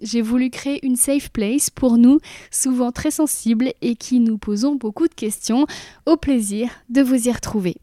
[0.00, 2.20] J'ai voulu créer une safe place pour nous,
[2.50, 5.66] souvent très sensibles et qui nous posons beaucoup de questions.
[6.06, 7.76] Au plaisir de vous y retrouver.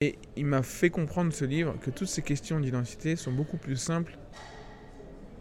[0.00, 3.76] Et il m'a fait comprendre ce livre que toutes ces questions d'identité sont beaucoup plus
[3.76, 4.18] simples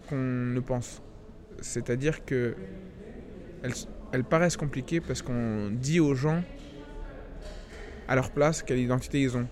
[0.10, 1.02] qu'on ne pense.
[1.62, 2.56] C'est-à-dire que
[4.12, 6.44] elles, paraissent compliquées parce qu'on dit aux gens
[8.08, 9.48] à leur place quelle identité ils ont.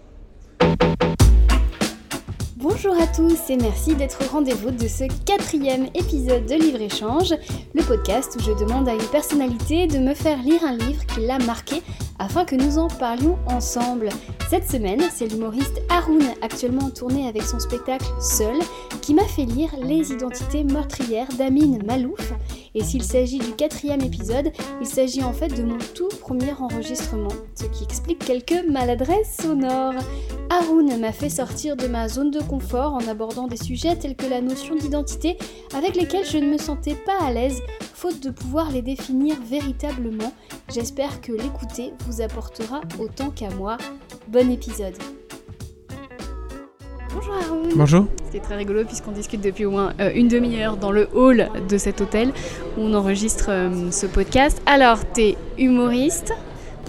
[2.58, 7.34] Bonjour à tous et merci d'être au rendez-vous de ce quatrième épisode de Livre Échange,
[7.74, 11.20] le podcast où je demande à une personnalité de me faire lire un livre qui
[11.20, 11.84] l'a marqué
[12.18, 14.08] afin que nous en parlions ensemble.
[14.50, 18.56] Cette semaine, c'est l'humoriste Haroun, actuellement tourné avec son spectacle Seul,
[19.02, 22.32] qui m'a fait lire Les identités meurtrières d'Amin Malouf.
[22.76, 27.32] Et s'il s'agit du quatrième épisode, il s'agit en fait de mon tout premier enregistrement,
[27.56, 29.94] ce qui explique quelques maladresses sonores.
[30.50, 34.28] Haroun m'a fait sortir de ma zone de confort en abordant des sujets tels que
[34.28, 35.38] la notion d'identité
[35.74, 37.62] avec lesquels je ne me sentais pas à l'aise,
[37.94, 40.34] faute de pouvoir les définir véritablement.
[40.74, 43.78] J'espère que l'écouter vous apportera autant qu'à moi.
[44.28, 44.96] Bon épisode
[47.16, 50.92] Bonjour Haroun Bonjour C'est très rigolo puisqu'on discute depuis au moins euh, une demi-heure dans
[50.92, 52.34] le hall de cet hôtel
[52.78, 54.62] où on enregistre euh, ce podcast.
[54.66, 56.34] Alors, t'es humoriste,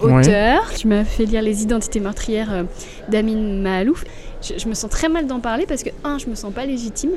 [0.01, 2.63] auteur, tu m'as fait lire Les identités meurtrières euh,
[3.07, 4.03] d'Amin Mahalouf.
[4.41, 7.11] Je, me sens très mal d'en parler parce que, un, je me sens pas légitime.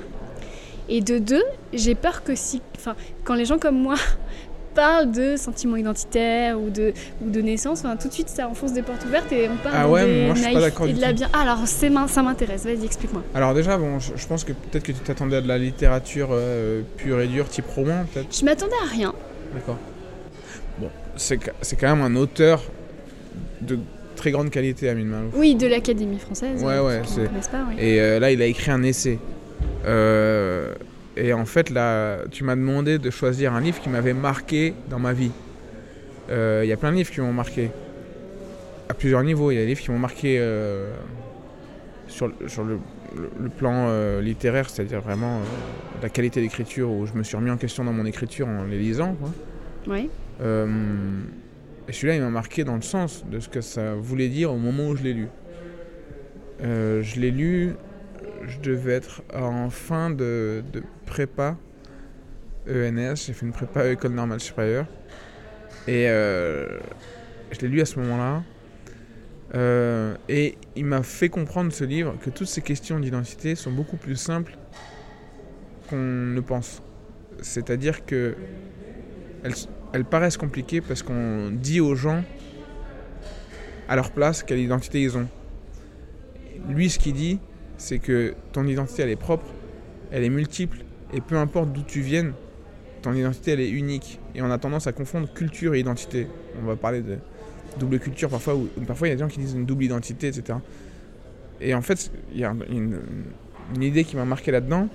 [0.88, 2.62] Et de deux, j'ai peur que si.
[2.76, 2.94] Enfin,
[3.24, 3.96] quand les gens comme moi
[4.74, 6.92] parlent de sentiments identitaires ou de,
[7.24, 9.74] ou de naissance, enfin, tout de suite ça enfonce des portes ouvertes et on parle
[9.78, 11.28] ah ouais, des moi, je suis pas d'accord et de la bien.
[11.32, 13.22] Ah, alors ça m'intéresse, vas-y explique-moi.
[13.34, 16.82] Alors déjà, bon, je, pense que peut-être que tu t'attendais à de la littérature euh,
[16.96, 19.12] pure et dure, type roman peut-être Je m'attendais à rien.
[19.54, 19.78] D'accord.
[20.78, 22.62] Bon, c'est quand même un auteur
[23.60, 23.78] de
[24.16, 25.34] très grande qualité, Amin Malouf.
[25.34, 26.62] Oui, de l'Académie française.
[26.62, 27.02] Ouais, ouais.
[27.78, 29.18] Et euh, là, il a écrit un essai.
[29.86, 30.74] Euh,
[31.16, 34.98] et en fait, là, tu m'as demandé de choisir un livre qui m'avait marqué dans
[34.98, 35.32] ma vie.
[36.30, 37.70] Euh, il y a plein de livres qui m'ont marqué.
[38.88, 39.50] À plusieurs niveaux.
[39.50, 40.44] Il y a des livres qui m'ont marqué
[42.08, 42.78] sur, sur le,
[43.56, 45.40] plan littéraire, c'est-à-dire vraiment
[46.02, 48.78] la qualité d'écriture, où je me suis remis en question dans mon écriture en les
[48.78, 49.16] lisant.
[49.86, 50.08] Oui.
[51.90, 54.58] Et celui-là, il m'a marqué dans le sens de ce que ça voulait dire au
[54.58, 55.26] moment où je l'ai lu.
[56.62, 57.74] Euh, je l'ai lu,
[58.46, 60.62] je devais être en fin de,
[61.06, 61.56] prépa
[62.68, 64.86] ENS, j'ai fait une prépa École Normale Supérieure.
[65.88, 66.78] Et euh,
[67.50, 68.42] je l'ai lu à ce moment-là.
[69.54, 73.96] Euh, et il m'a fait comprendre ce livre que toutes ces questions d'identité sont beaucoup
[73.96, 74.56] plus simples
[75.88, 76.82] qu'on ne pense.
[77.42, 78.36] C'est-à-dire que
[79.42, 79.54] elles,
[79.92, 82.22] elles paraissent compliquées parce qu'on dit aux gens
[83.88, 85.26] à leur place quelle identité ils ont.
[86.68, 87.40] Lui, ce qu'il dit,
[87.80, 89.46] c'est que ton identité, elle est propre,
[90.10, 90.78] elle est multiple,
[91.14, 92.34] et peu importe d'où tu viennes,
[93.00, 94.20] ton identité, elle est unique.
[94.34, 96.26] Et on a tendance à confondre culture et identité.
[96.62, 97.16] On va parler de
[97.78, 100.28] double culture parfois, ou parfois il y a des gens qui disent une double identité,
[100.28, 100.58] etc.
[101.60, 103.00] Et en fait, il y a une,
[103.80, 104.88] idée qui m'a marqué là-dedans,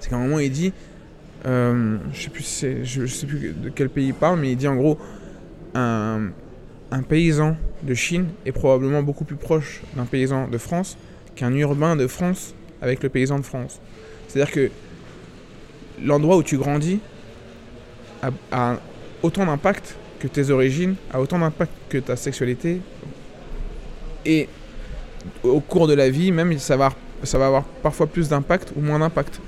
[0.00, 0.72] c'est qu'à un moment, il dit
[1.46, 4.76] euh, je sais plus, sais plus de quel pays il parle, mais il dit en
[4.76, 4.98] gros
[5.74, 10.98] un paysan de Chine est probablement beaucoup plus proche d'un paysan de France
[11.36, 13.80] qu'un urbain de France avec le paysan de France.
[14.28, 14.70] C'est-à-dire que
[16.02, 17.00] l'endroit où tu grandis
[18.50, 18.76] a,
[19.22, 22.80] autant d'impact que tes origines, a autant d'impact que ta sexualité.
[24.24, 24.48] Et
[25.42, 26.92] au cours de la vie, même, ça va,
[27.32, 29.40] avoir parfois plus d'impact ou moins d'impact.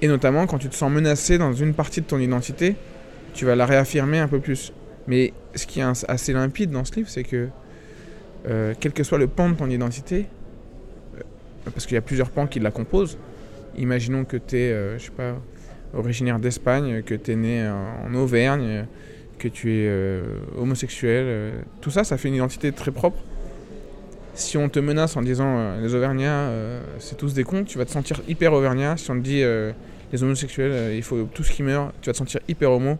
[0.00, 2.76] Et notamment quand tu te sens menacé dans une partie de ton identité,
[3.34, 4.72] tu vas la réaffirmer un peu plus.
[5.08, 7.48] Mais ce qui est assez limpide dans ce livre, c'est que
[8.48, 10.26] euh, quel que soit le pan de ton identité,
[11.70, 13.18] parce qu'il y a plusieurs pans qui la composent,
[13.76, 15.34] imaginons que tu es, euh, je sais pas,
[15.94, 18.86] originaire d'Espagne, que tu es né en Auvergne,
[19.38, 20.20] que tu es
[20.58, 23.18] homosexuel, tout ça, ça fait une identité très propre.
[24.34, 26.50] Si on te menace en disant les Auvergnats,
[26.98, 28.98] c'est tous des cons, tu vas te sentir hyper Auvergnat.
[28.98, 29.42] Si on te dit
[30.12, 32.98] les homosexuels, euh, il faut tous qui meurent, tu vas te sentir hyper homo.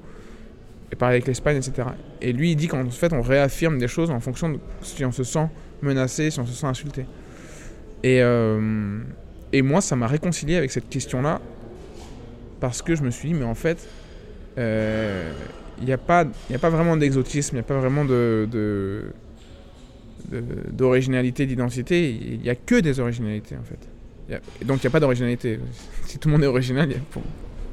[0.91, 1.89] Et pareil avec l'Espagne, etc.
[2.23, 5.13] Et lui, il dit qu'en fait, on réaffirme des choses en fonction de si on
[5.13, 5.47] se sent
[5.83, 7.05] menacé, si on se sent insulté.
[8.03, 9.01] Et, euh,
[9.53, 11.41] et moi, ça m'a réconcilié avec cette question-là,
[12.61, 13.89] parce que je me suis dit, mais en fait,
[14.59, 15.33] euh,
[15.79, 19.13] il n'y a, pas, a pas vraiment d'exotisme, il n'y a pas vraiment de,
[20.73, 23.79] d'originalité, d'identité, il n'y a que des originalités en fait.
[24.65, 25.59] Donc il n'y a pas d'originalité.
[26.05, 27.23] Si tout le monde est original, pour,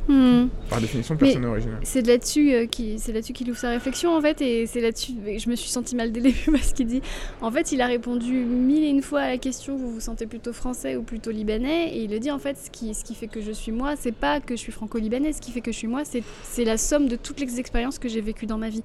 [0.07, 0.49] Hmm.
[0.69, 1.79] par définition, personne n'est original.
[1.81, 5.13] C'est là-dessus euh, qui, c'est là-dessus qu'il ouvre sa réflexion en fait, et c'est là-dessus
[5.13, 7.01] que je me suis sentie mal dès le début parce qu'il dit,
[7.41, 10.27] en fait, il a répondu mille et une fois à la question vous vous sentez
[10.27, 13.15] plutôt français ou plutôt libanais, et il le dit en fait, ce qui, ce qui
[13.15, 15.71] fait que je suis moi, c'est pas que je suis franco-libanais, ce qui fait que
[15.71, 18.59] je suis moi, c'est, c'est la somme de toutes les expériences que j'ai vécues dans
[18.59, 18.83] ma vie.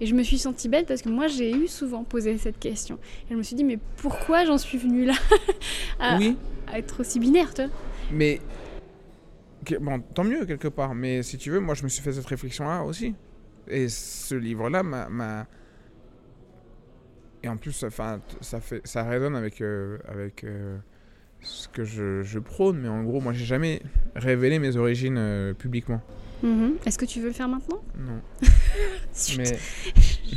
[0.00, 2.98] Et je me suis sentie bête parce que moi, j'ai eu souvent posé cette question,
[3.28, 5.14] et je me suis dit mais pourquoi j'en suis venue là
[6.00, 6.36] à, Oui,
[6.66, 7.70] à être aussi binaire, tu vois?
[8.10, 8.40] Mais.
[9.80, 12.26] Bon, tant mieux quelque part, mais si tu veux, moi je me suis fait cette
[12.26, 13.14] réflexion-là aussi.
[13.68, 15.46] Et ce livre-là m'a.
[17.44, 20.78] Et en plus, enfin, ça, fait, ça résonne avec, euh, avec euh,
[21.40, 23.82] ce que je, je prône, mais en gros, moi j'ai jamais
[24.14, 26.00] révélé mes origines euh, publiquement.
[26.44, 26.74] Mhm.
[26.86, 27.82] Est-ce que tu veux le faire maintenant?
[27.98, 28.20] Non.
[29.38, 29.44] Mais.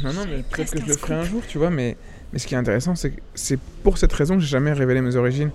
[0.04, 1.96] Non, non, mais peut-être que je le ferai un jour, tu vois, mais,
[2.34, 5.00] mais ce qui est intéressant, c'est que c'est pour cette raison que j'ai jamais révélé
[5.00, 5.52] mes origines.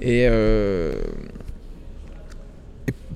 [0.00, 0.28] Et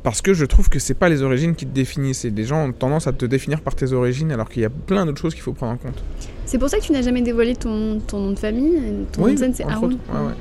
[0.09, 2.65] parce que je trouve que c'est pas les origines qui te définissent, et les gens
[2.67, 5.35] ont tendance à te définir par tes origines, alors qu'il y a plein d'autres choses
[5.35, 6.03] qu'il faut prendre en compte.
[6.47, 8.81] C'est pour ça que tu n'as jamais dévoilé ton, ton nom de famille.
[9.13, 9.93] Ton nom de scène, c'est Haroun.
[9.95, 10.03] autres.
[10.11, 10.33] Ouais, ouais.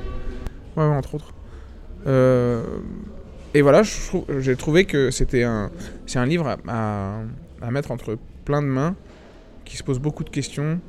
[0.77, 1.33] Ouais, ouais, entre autres.
[2.07, 2.63] Euh,
[3.53, 3.81] et voilà,
[4.39, 5.69] j'ai trouvé que c'était un,
[6.05, 7.19] c'est un livre à, à-
[7.61, 8.95] à mettre entre plein de mains,
[9.65, 10.79] qui se pose beaucoup de questions,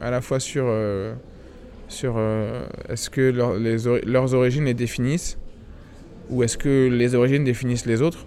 [0.00, 1.14] à la fois sur, euh,
[1.88, 5.36] sur euh, est-ce que leur- les ori- leurs origines les définissent,
[6.30, 8.26] ou est-ce que les origines définissent les autres?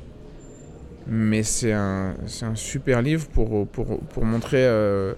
[1.07, 5.13] Mais c'est un, un super livre pour, pour, pour montrer euh,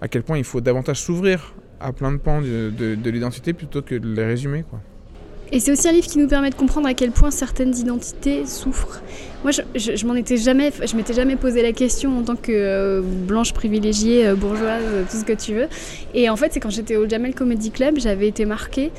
[0.00, 3.52] à quel point il faut davantage s'ouvrir à plein de pans de, de- de l'identité
[3.52, 4.64] plutôt que de les résumer.
[4.68, 4.80] Quoi.
[5.52, 8.46] Et c'est aussi un livre qui nous permet de comprendre à quel point certaines identités
[8.46, 9.02] souffrent.
[9.42, 12.36] Moi, je, je, je m'en étais jamais, je m'étais jamais posé la question en tant
[12.36, 15.66] que euh, blanche privilégiée, euh, bourgeoise, euh, tout ce que tu veux.
[16.12, 18.92] Et en fait, c'est quand j'étais au Jamel Comedy Club, j'avais été marquée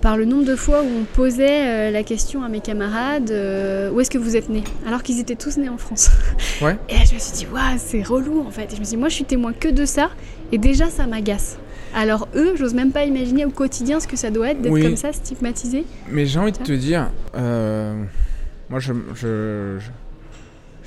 [0.00, 3.32] par le nombre de fois où on posait la question à mes camarades
[3.92, 4.64] où est-ce que vous êtes nés?
[4.86, 6.10] Alors qu'ils étaient tous nés en France.
[6.60, 6.76] Ouais.
[6.88, 8.64] Et là, je me suis dit, waouh, c'est relou en fait.
[8.64, 10.10] Et je me suis dit, moi, je suis témoin que de ça,
[10.52, 11.56] et déjà, ça m'agace.
[11.94, 14.82] Alors eux, j'ose même pas imaginer au quotidien ce que ça doit être d'être Oui.
[14.82, 15.84] comme ça, stigmatisé.
[16.08, 18.02] Mais j'ai envie de te dire, euh,
[18.68, 19.80] moi je, je, je,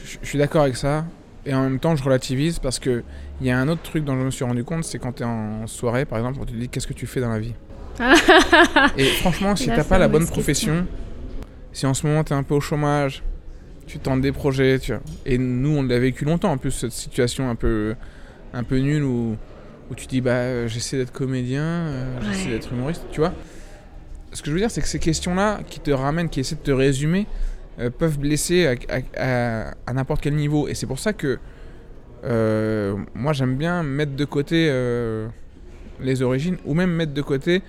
[0.06, 1.06] je- je suis d'accord avec ça,
[1.46, 3.04] et en même temps je relativise parce que
[3.42, 5.24] il y a un autre truc dont je me suis rendu compte, c'est quand tu
[5.24, 7.54] es en soirée par exemple, on te dit qu'est-ce que tu fais dans la vie?
[8.98, 10.86] et franchement, si t'as pas la bonne profession,
[11.74, 13.24] si en ce moment tu es un peu au chômage,
[13.88, 15.02] tu tentes des projets, tu vois.
[15.26, 17.96] Et nous on l'a vécu longtemps en plus, cette situation un peu,
[18.54, 19.36] un peu nulle où,
[19.94, 23.34] où tu dis bah euh, j'essaie d'être comédien, euh, j'essaie d'être humoriste, tu vois.
[24.34, 26.62] Ce que je veux dire, c'est que ces questions-là qui te ramènent, qui essaient de
[26.62, 27.28] te résumer,
[27.80, 29.02] euh, peuvent blesser à, à-
[29.70, 30.68] à- à n'importe quel niveau.
[30.68, 31.38] Et c'est pour ça que
[32.26, 34.68] euh, moi j'aime bien mettre de côté
[36.00, 37.62] les origines, ou même mettre de côté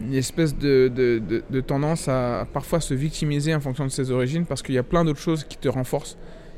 [0.00, 4.10] une espèce de, de- de- de tendance à parfois se victimiser en fonction de ses
[4.12, 6.16] origines, parce qu'il y a plein d'autres choses qui te renforcent.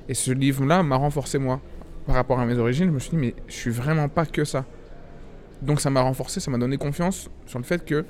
[0.08, 1.60] Et ce livre-là m'a renforcé moi.
[2.06, 4.44] Par rapport à mes origines, je me suis dit, mais je suis vraiment pas que
[4.44, 4.64] ça.
[5.62, 8.04] Donc ça m'a renforcé, ça m'a donné confiance sur le fait que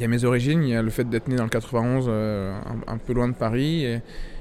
[0.00, 2.06] il y a mes origines, il y a le fait d'être né dans le 91,
[2.08, 4.00] euh, un, peu loin de Paris, et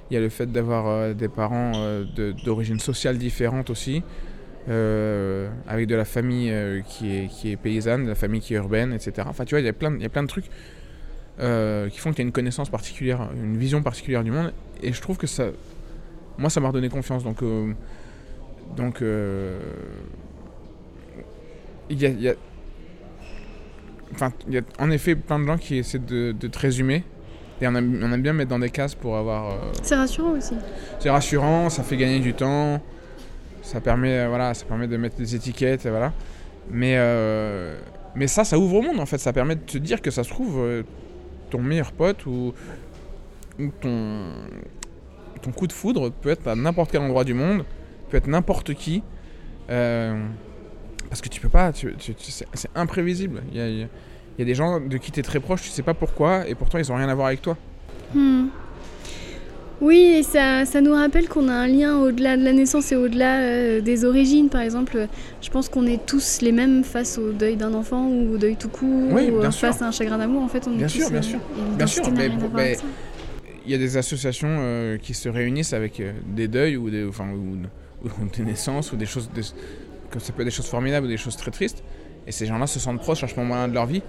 [0.10, 2.06] il y a le fait d'avoir euh, des parents euh,
[2.46, 4.02] d'origine sociale différente aussi,
[4.68, 6.54] avec de la famille
[6.88, 9.28] qui, est, paysanne, de la famille qui est urbaine, etc.
[9.28, 12.32] Enfin, tu vois, il y a plein, de- trucs qui font qu'il y a une
[12.32, 14.54] connaissance particulière, une vision particulière du monde,
[14.84, 15.46] et je trouve que ça,
[16.40, 17.24] moi, ça m'a redonné confiance.
[17.24, 17.74] Donc, euh,
[18.76, 19.60] donc, euh,
[21.90, 22.36] il y a, il y a-
[24.14, 27.04] enfin, il y a en effet plein de gens qui essaient de, de te résumer.
[27.62, 29.52] Et on aime, on aime bien mettre dans des cases pour avoir.
[29.52, 30.56] euh, C'est rassurant aussi.
[31.00, 32.82] c'est rassurant, ça fait gagner du temps,
[33.62, 36.14] ça permet, voilà, ça permet de mettre des étiquettes, et voilà.
[36.72, 37.78] Mais, euh,
[38.16, 39.18] mais ça, ça ouvre au monde en fait.
[39.18, 40.84] Ça permet de te dire que ça se trouve, euh,
[41.50, 42.54] ton meilleur pote ou,
[43.60, 44.28] ou ton,
[45.42, 47.64] ton coup de foudre peut être à n'importe quel endroit du monde,
[48.10, 49.04] peut être n'importe qui.
[49.70, 50.20] euh,
[51.10, 53.42] parce que tu peux pas, tu- tu- tu- c'est c'est imprévisible.
[53.52, 53.88] Il y a,
[54.38, 56.78] y des gens de qui tu es très proche, tu sais pas pourquoi, et pourtant
[56.78, 57.58] ils ont rien à voir avec toi.
[58.14, 58.48] Hmm.
[59.82, 62.98] Oui, et ça, ça nous rappelle qu'on a un lien au-delà de la naissance et
[62.98, 64.50] au-delà euh, des origines.
[64.50, 65.08] Par exemple,
[65.42, 68.58] je pense qu'on est tous les mêmes face au deuil d'un enfant ou au deuil
[68.58, 69.70] tout court, Oui, ou bien euh, sûr.
[69.70, 70.44] face à un chagrin d'amour.
[70.44, 71.40] En fait, on est Bien tous, sûr, bien euh, sûr.
[71.78, 72.82] Bien sûr, mais mais- ça.
[72.84, 73.09] il
[73.72, 77.30] y a des associations euh, qui se réunissent avec euh, des deuils ou des, enfin,
[77.32, 77.58] ou,
[78.04, 79.30] ou des naissances ou des choses,
[80.10, 81.84] comme ça peut être des choses formidables ou des choses très tristes.
[82.28, 84.04] Et ces gens-là se sentent proches à ce moment-là de leur vie,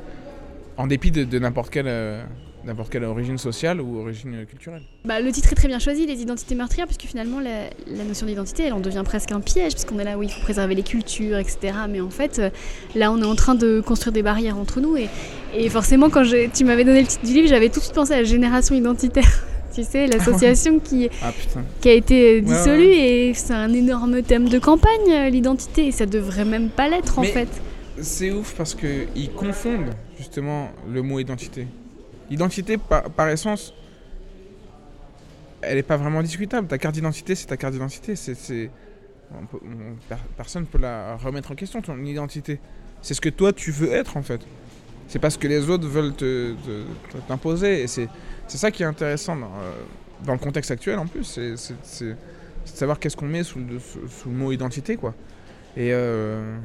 [0.77, 2.23] en dépit de, n'importe quelle euh,
[2.65, 4.83] n'importe quelle origine sociale ou origine culturelle.
[5.07, 8.65] Bah, le titre est très bien choisi, les identités meurtrières, puisque finalement la, notion d'identité,
[8.65, 11.39] elle en devient presque un piège, puisqu'on est là où il faut préserver les cultures,
[11.39, 11.73] etc.
[11.89, 12.41] Mais en fait,
[12.95, 14.99] là, on est en train de construire des barrières entre nous.
[14.99, 18.13] Et, forcément, quand tu m'avais donné le titre du livre, j'avais tout de suite pensé
[18.13, 19.47] à la génération identitaire.
[19.75, 21.33] Tu sais, l'association qui, Ah
[21.81, 23.29] qui a été dissolue, ouais.
[23.29, 27.19] et c'est un énorme thème de campagne, euh, l'identité, et ça devrait même pas l'être,
[27.19, 27.49] en fait.
[28.01, 31.67] C'est ouf parce qu'ils confondent justement le mot identité.
[32.31, 33.75] L'identité, par, par essence,
[35.63, 36.67] elle n'est pas vraiment discutable.
[36.69, 38.17] Ta carte d'identité, c'est ta carte d'identité.
[38.17, 38.71] C'est,
[40.37, 42.59] personne ne peut la remettre en question, ton identité.
[43.03, 44.41] C'est ce que toi, tu veux être, en fait.
[45.11, 46.13] C'est pas ce que les autres veulent
[47.27, 47.83] t'imposer.
[47.83, 48.09] Et c'est,
[48.47, 49.73] c'est ça qui est intéressant dans, euh,
[50.25, 51.25] dans le contexte actuel, en plus.
[51.25, 52.17] C'est, c'est- de
[52.65, 55.13] savoir qu'est-ce qu'on met sous le, sous- mot identité, quoi.
[55.77, 55.93] Et...
[55.93, 56.57] euh,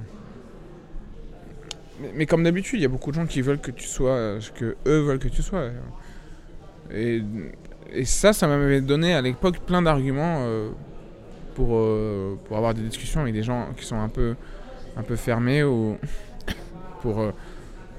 [2.13, 4.39] mais, comme d'habitude, il y a beaucoup de gens qui veulent que tu sois euh,
[4.41, 5.69] ce que eux veulent que tu sois.
[6.93, 7.23] Et,
[7.91, 10.45] et ça, ça m'avait donné à l'époque plein d'arguments
[11.55, 11.69] pour,
[12.45, 14.35] pour avoir des discussions avec des gens qui sont un peu,
[14.97, 15.97] un peu fermés ou
[17.01, 17.31] pour,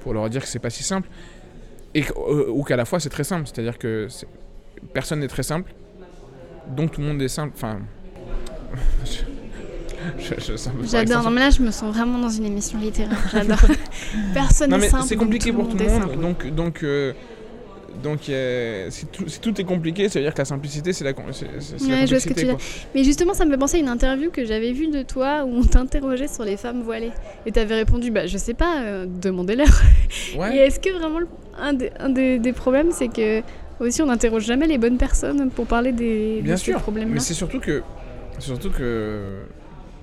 [0.07, 1.09] pour leur dire que c'est pas si simple.
[1.93, 4.07] Et, euh, ou qu'à la fois c'est très simple, c'est-à-dire que
[4.95, 5.75] personne n'est très simple,
[6.69, 7.55] donc tout le monde est simple.
[7.57, 7.81] Enfin.
[10.85, 11.29] J'adore.
[11.33, 13.19] mais là, je me sens vraiment dans une émission littéraire.
[13.33, 13.59] J'adore.
[14.35, 15.07] Personne n'est simple.
[15.09, 17.13] c'est compliqué pour tout le monde, donc donc euh,
[18.03, 21.05] donc euh, si, tout, si tout est compliqué, ça veut dire que la simplicité c'est
[21.05, 22.41] la, com- c'est, c'est- c'est la Ouais, je vois ce que complexité.
[22.43, 22.91] tu quoi.
[22.95, 25.55] Mais justement, ça me fait penser à une interview que j'avais vue de toi où
[25.57, 27.13] on t'interrogeait sur les femmes voilées.
[27.47, 29.69] Et t'avais répondu, bah je sais pas, euh, demandez-leur.
[30.53, 31.21] Et est-ce que vraiment,
[31.59, 33.43] un, des, un des, des problèmes, c'est que
[33.81, 37.15] aussi on n'interroge jamais les bonnes personnes pour parler des, Bien de ces sûr, problèmes-là?
[37.15, 37.83] Mais c'est surtout que
[38.39, 39.41] surtout que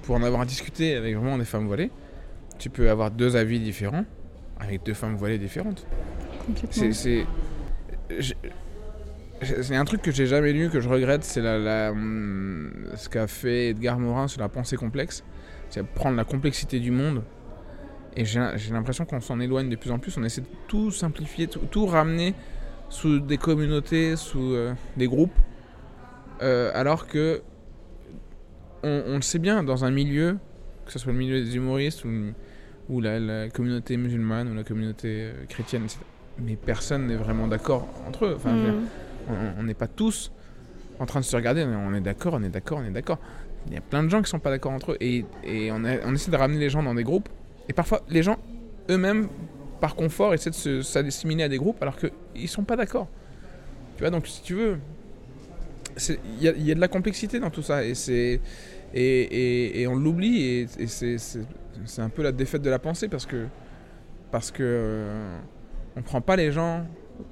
[0.04, 1.90] pour en avoir discuté avec vraiment des femmes voilées,
[2.60, 4.06] tu peux avoir deux avis différents
[4.60, 5.86] avec deux femmes voilées différentes.
[6.46, 6.70] complètement.
[6.92, 7.26] C'est
[8.10, 11.42] c'est un truc que j'ai jamais lu que je regrette, c'est
[11.90, 15.24] hum, ce qu'a fait Edgar Morin sur la pensée complexe,
[15.70, 17.24] c'est prendre la complexité du monde.
[18.16, 18.40] Et j'ai
[18.72, 20.16] l'impression qu'on s'en éloigne de plus en plus.
[20.18, 22.36] On essaie de tout simplifier, tout, ramener
[22.90, 25.38] sous des communautés, sous euh, des groupes,
[26.42, 27.42] Euh, alors que
[28.84, 30.38] on, le sait bien dans un milieu,
[30.86, 32.04] que ce soit le milieu des humoristes
[32.90, 36.00] ou, la communauté musulmane ou la communauté euh, chrétienne, etc.
[36.40, 38.34] Mais personne n'est vraiment d'accord entre eux.
[38.36, 39.34] Enfin, dire, Mm.
[39.60, 40.32] on- n'est pas tous
[41.00, 43.20] en train de se regarder, mais on est d'accord, on est d'accord, on est d'accord.
[43.68, 45.84] Il y a plein de gens qui sont pas d'accord entre eux et, et on,
[45.86, 47.30] a- on essaie de ramener les gens dans des groupes.
[47.70, 48.38] Et parfois, les gens
[48.90, 49.30] eux-mêmes,
[49.80, 53.08] par confort, essaient de s'assimiler à des groupes alors qu'ils sont pas d'accord.
[53.96, 54.78] Tu vois, donc si tu veux,
[56.10, 58.42] il y, a- il y a de la complexité dans tout ça et c'est
[58.96, 63.26] et, et- et on l'oublie et, c'est un peu la défaite de la pensée parce
[63.26, 63.46] que
[64.32, 65.38] parce que euh,
[65.96, 66.86] on prend pas les gens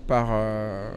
[0.08, 0.90] par euh,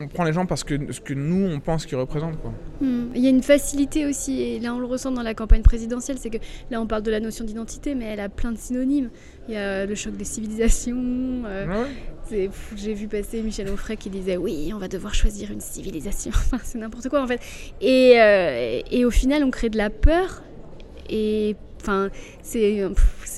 [0.00, 2.52] on prend les gens parce que ce que nous on pense qu'ils représentent quoi.
[2.80, 3.10] Hmm.
[3.14, 6.18] Il y a une facilité aussi, et là on le ressent dans la campagne présidentielle,
[6.18, 6.38] c'est que
[6.70, 9.10] là on parle de la notion d'identité, mais elle a plein de synonymes.
[9.48, 10.96] Il y a le choc des civilisations.
[11.46, 11.66] euh,
[12.30, 15.60] Ouais, pff, J'ai vu passer Michel Onfray qui disait oui, on va devoir choisir une
[15.60, 16.30] civilisation.
[16.34, 17.40] Enfin, c'est n'importe quoi en fait.
[17.80, 20.42] Et, euh, et au final, on crée de la peur.
[21.10, 22.08] Et enfin,
[22.42, 22.78] c'est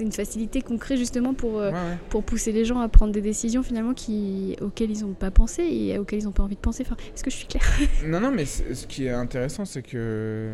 [0.00, 1.98] une facilité qu'on crée justement pour, euh, Ouais, ouais.
[2.10, 5.62] pour pousser les gens à prendre des décisions finalement qui, auxquelles ils n'ont pas pensé
[5.64, 6.84] et auxquelles ils n'ont pas envie de penser.
[6.86, 7.64] Enfin, Est-ce que je suis claire?
[8.06, 10.50] Non, non, mais ce qui est intéressant, c'est que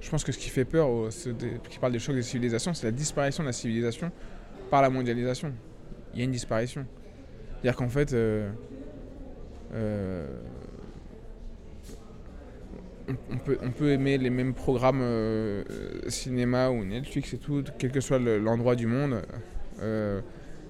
[0.00, 2.22] je pense que ce qui fait peur aux ceux des- qui parlent des chocs des
[2.22, 4.10] civilisations, c'est la disparition de la civilisation
[4.70, 5.52] par la mondialisation.
[6.12, 6.86] Il y a une disparition.
[7.62, 8.50] C'est-à-dire qu'en fait, euh,
[9.74, 10.26] euh,
[13.30, 17.62] on, peut, on peut aimer les mêmes programmes euh, euh, cinéma ou Netflix et tout,
[17.78, 19.22] quel que soit le- l'endroit du monde.
[19.82, 20.20] euh,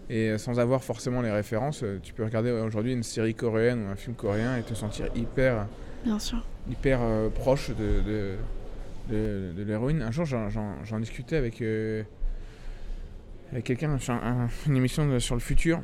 [0.08, 3.96] et sans avoir forcément les références, tu peux regarder aujourd'hui une série coréenne ou un
[3.96, 5.66] film coréen et te sentir hyper,
[6.04, 6.44] Bien sûr.
[6.70, 8.34] hyper euh, proche de, de,
[9.10, 10.02] de, de l'héroïne.
[10.02, 11.60] Un jour, j'en- discutais avec,
[13.50, 15.80] avec quelqu'un sur un- une émission sur le futur.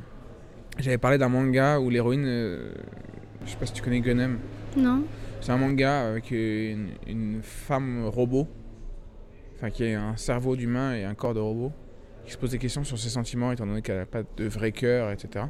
[0.79, 4.39] J'avais parlé d'un manga où l'héroïne, je sais pas si tu connais Gunem,
[4.77, 5.03] Non
[5.43, 8.47] c'est un manga avec une, une femme robot,
[9.57, 11.73] enfin qui a un cerveau d'humain et un corps de robot,
[12.25, 14.71] qui se pose des questions sur ses sentiments étant donné qu'elle n'a pas de vrai
[14.71, 15.47] cœur, etc.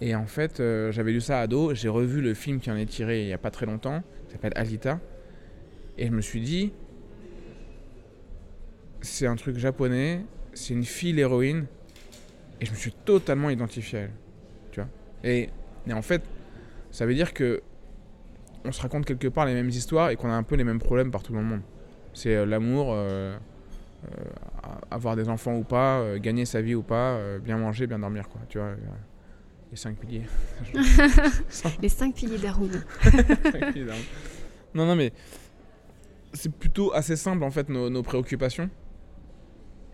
[0.00, 2.86] Et en fait, euh, j'avais lu ça ado, j'ai revu le film qui en est
[2.86, 4.98] tiré il n'y a pas très longtemps, qui s'appelle Alita,
[5.96, 6.72] et je me suis dit,
[9.00, 10.24] c'est un truc japonais,
[10.54, 11.66] c'est une fille l'héroïne,
[12.60, 14.12] et je me suis totalement identifié à elle,
[14.72, 14.88] tu vois.
[15.22, 15.50] Et,
[15.86, 16.22] et en fait,
[16.90, 17.62] ça veut dire que
[18.64, 20.78] on se raconte quelque part les mêmes histoires et qu'on a un peu les mêmes
[20.78, 21.62] problèmes partout dans le monde.
[22.14, 23.36] C'est euh, l'amour, euh,
[24.04, 24.24] euh,
[24.90, 28.40] avoir des enfants ou pas, gagner sa vie ou pas, bien manger, bien dormir, quoi.
[28.48, 28.74] Tu vois.
[29.70, 30.22] les cinq piliers.
[31.82, 32.68] les cinq piliers d'Arun.
[34.74, 35.12] non, non, mais
[36.32, 38.68] c'est plutôt assez simple en fait nos, nos, préoccupations.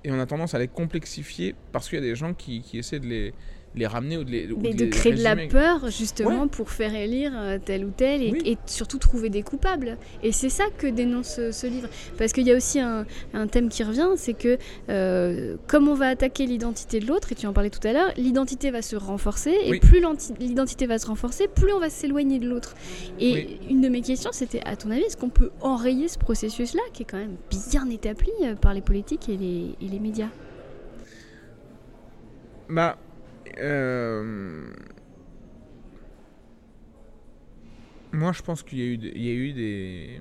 [0.02, 2.78] Et on a tendance à les complexifier parce qu'il y a des gens qui, qui
[2.78, 3.35] essaient de les,
[3.76, 4.49] les ramener ou de les.
[4.62, 8.57] Mais de, créer de la peur, justement, pour faire élire euh, tel ou tel et,
[8.66, 9.97] surtout trouver des coupables.
[10.23, 11.88] Et c'est ça que dénonce ce, livre.
[12.16, 15.95] Parce qu'il y a aussi un, un, thème qui revient c'est que, euh, comme on
[15.95, 18.97] va attaquer l'identité de l'autre, et tu en parlais tout à l'heure, l'identité va se
[18.97, 19.54] renforcer.
[19.64, 20.02] Et plus
[20.38, 22.75] l'identité va se renforcer, plus on va s'éloigner de l'autre.
[23.19, 26.83] Et une de mes questions, c'était à ton avis, est-ce qu'on peut enrayer ce processus-là,
[26.93, 27.37] qui est quand même
[27.71, 30.28] bien établi euh, par les politiques et les, et les médias?
[32.69, 32.97] Bah
[33.58, 34.66] euh,
[38.12, 40.20] moi, je pense qu'il y, a eu des.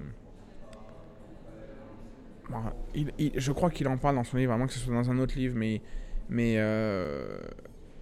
[3.36, 5.20] je crois qu'il en parle dans son livre, à moins que ce soit dans un
[5.20, 5.82] autre livre, mais,
[6.58, 7.40] euh,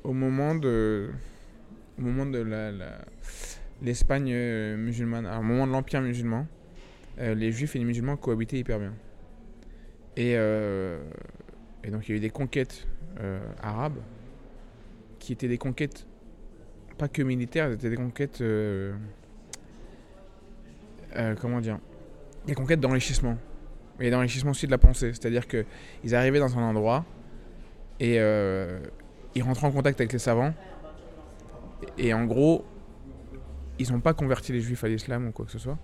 [0.04, 1.10] au moment de,
[1.98, 2.72] au moment de la,
[3.82, 6.48] l'Espagne euh, musulmane, au moment de l'empire musulman,
[7.18, 8.94] les juifs et les musulmans cohabitaient hyper bien.
[10.18, 10.36] Et
[11.90, 12.88] donc il y a eu des conquêtes
[13.62, 14.00] arabes
[15.22, 16.08] qui étaient des conquêtes,
[16.98, 18.42] pas que militaires, c'était des conquêtes.
[18.42, 18.94] Euh,
[21.16, 21.80] euh, comment dire
[22.48, 23.38] Des conquêtes d'enrichissement.
[24.00, 25.14] Et d'enrichissement aussi de la pensée.
[25.14, 27.06] C'est-à-dire qu'ils arrivaient dans un endroit
[28.00, 28.80] et euh,
[29.36, 30.54] ils rentraient en contact avec les savants.
[32.00, 32.66] Et en gros,
[33.78, 35.78] ils n'ont pas converti les juifs à l'islam ou quoi que ce soit.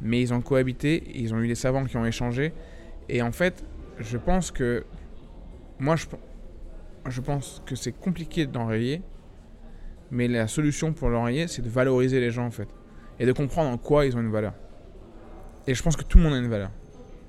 [0.00, 2.52] Mais ils ont cohabité, ils ont eu des savants qui ont échangé.
[3.08, 3.64] Et en fait,
[4.00, 4.84] je pense que.
[5.78, 6.06] Moi, je,
[7.08, 9.02] je pense que c'est compliqué d'enrayer,
[10.10, 12.68] mais la solution pour l'enrayer, c'est de valoriser les gens en fait.
[13.18, 14.52] Et de comprendre en quoi ils ont une valeur.
[15.66, 16.70] Et je pense que tout le monde a une valeur.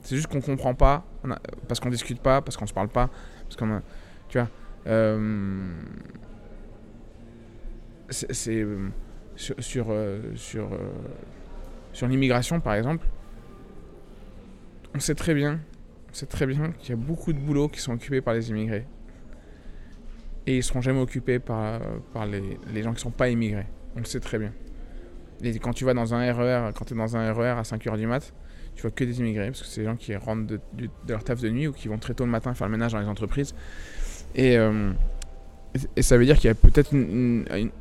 [0.02, 1.06] C'est juste qu'on comprend pas,
[1.68, 3.10] parce qu'on discute pas, parce qu'on se parle pas,
[3.44, 3.82] parce qu'on.
[4.30, 4.50] Tu vois.
[4.88, 5.70] Euh,
[8.10, 8.66] c'est.
[9.36, 9.56] Sur.
[9.58, 10.22] Sur, euh,
[10.56, 10.78] euh,
[11.94, 13.08] sur l'immigration par exemple,
[14.94, 15.60] on sait très bien,
[16.10, 18.50] on sait très bien qu'il y a beaucoup de boulots qui sont occupés par les
[18.50, 18.86] immigrés
[20.48, 21.82] et ils seront jamais occupés par,
[22.14, 23.68] par les, les gens qui sont pas immigrés.
[23.96, 24.54] On le sait très bien.
[25.44, 27.98] Et quand tu vas dans un RER, quand tu es dans un RER à 5h
[27.98, 28.34] du mat,
[28.76, 30.60] tu vois que des immigrés, parce que c'est des gens qui rentrent de,
[31.08, 33.00] leur taf de nuit ou qui vont très tôt le matin faire le ménage dans
[33.00, 33.54] les entreprises.
[34.36, 34.92] Et, euh,
[35.96, 37.72] et ça veut dire qu'il y a peut-être une,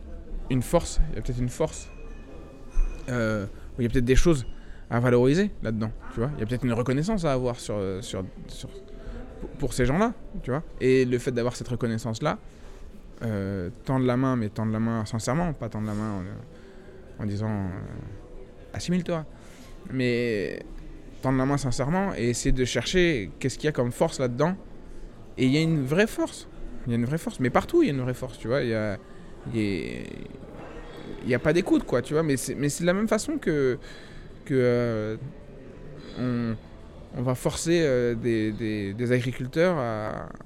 [0.50, 1.88] une, force, il y a peut-être une force,
[3.08, 3.46] euh,
[3.78, 4.44] il y a peut-être des choses
[4.90, 6.30] à valoriser là-dedans, tu vois.
[6.36, 8.70] Il y a peut-être une reconnaissance à avoir sur, sur, sur
[9.58, 10.62] pour ces gens-là, tu vois.
[10.80, 12.38] Et le fait d'avoir cette reconnaissance-là,
[13.22, 16.22] euh, tendre la main, mais tendre la main sincèrement, pas tendre la main
[17.18, 17.68] en, disant euh,
[18.74, 19.24] assimile-toi.
[19.92, 20.62] Mais
[21.22, 24.56] tendre la main sincèrement et essayer de chercher qu'est-ce qu'il y a comme force là-dedans.
[25.38, 26.48] Et il y a une vraie force.
[26.86, 27.40] Il y a une vraie force.
[27.40, 28.62] Mais partout, il y a une vraie force, tu vois.
[28.62, 28.98] Il y a,
[29.54, 30.00] il
[31.26, 32.22] y a, pas d'écoute, quoi, tu vois.
[32.22, 33.78] Mais c'est de la même façon que,
[34.50, 35.16] euh,
[36.18, 39.78] on, va forcer euh, des, agriculteurs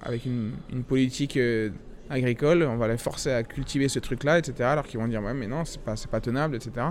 [0.03, 0.53] avec une,
[0.87, 1.71] politique euh,
[2.11, 4.55] agricole, on va les forcer à cultiver ce truc-là, etc.
[4.63, 6.87] Alors qu'ils vont dire, ouais, mais non, c'est pas, pas tenable, etc.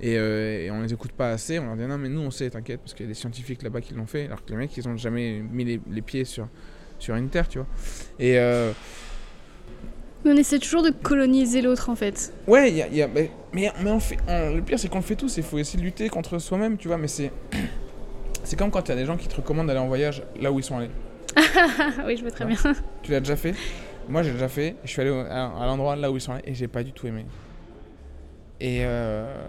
[0.00, 2.30] Et, euh, et, on les écoute pas assez, on leur dit, non, mais nous, on
[2.30, 4.56] sait, t'inquiète, parce qu'il y a des scientifiques là-bas qui l'ont fait, alors que les
[4.56, 6.48] mecs, ils ont jamais mis les, pieds sur,
[6.98, 7.66] sur une terre, tu vois.
[8.18, 8.38] Et.
[10.24, 12.32] Mais on essaie toujours de coloniser l'autre en fait.
[12.48, 15.14] Ouais, y a, y a, mais, mais, on fait, le pire c'est qu'on le fait
[15.14, 17.30] tous, il faut essayer de lutter contre soi-même, tu vois, mais c'est
[18.42, 20.50] c'est comme quand il y a des gens qui te recommandent d'aller en voyage là
[20.50, 20.90] où ils sont allés.
[22.06, 22.56] oui, je veux très bien.
[23.02, 23.54] Tu l'as déjà fait?
[24.08, 24.76] Moi, j'ai déjà fait.
[24.84, 27.06] Je suis allé à, l'endroit là où ils sont allés et j'ai pas du tout
[27.06, 27.26] aimé.
[28.60, 29.46] Et, euh,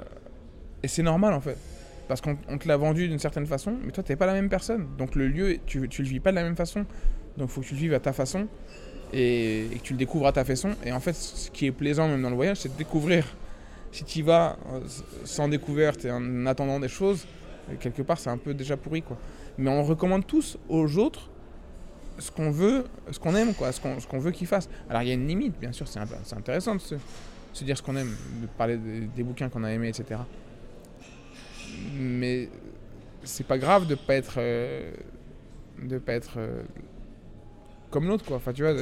[0.83, 1.57] c'est normal en fait.
[2.07, 4.87] Parce qu'on te l'a vendu d'une certaine façon, mais toi, t'es pas la même personne.
[4.97, 6.85] Donc le lieu, tu, tu le vis pas de la même façon.
[7.37, 8.47] Donc faut que tu le vives à ta façon
[9.13, 10.71] et, que tu le découvres à ta façon.
[10.83, 13.25] Et en fait, ce qui est plaisant même dans le voyage, c'est de découvrir.
[13.91, 14.81] Si tu y vas euh,
[15.23, 17.25] sans découverte et en attendant des choses,
[17.79, 19.17] quelque part, c'est un peu déjà pourri, quoi.
[19.57, 21.28] Mais on recommande tous aux autres
[22.19, 24.69] ce qu'on veut, ce qu'on aime, quoi, ce qu'on veut qu'ils fassent.
[24.89, 27.95] Alors, il y a une limite, bien sûr, c'est intéressant de se, dire ce qu'on
[27.95, 30.21] aime, de parler des, bouquins qu'on a aimés, etc.
[31.95, 32.49] Mais
[33.23, 34.91] c'est pas grave de pas être, euh,
[35.81, 36.61] de pas être euh,
[37.89, 38.37] comme l'autre, quoi.
[38.37, 38.73] Enfin, tu vois.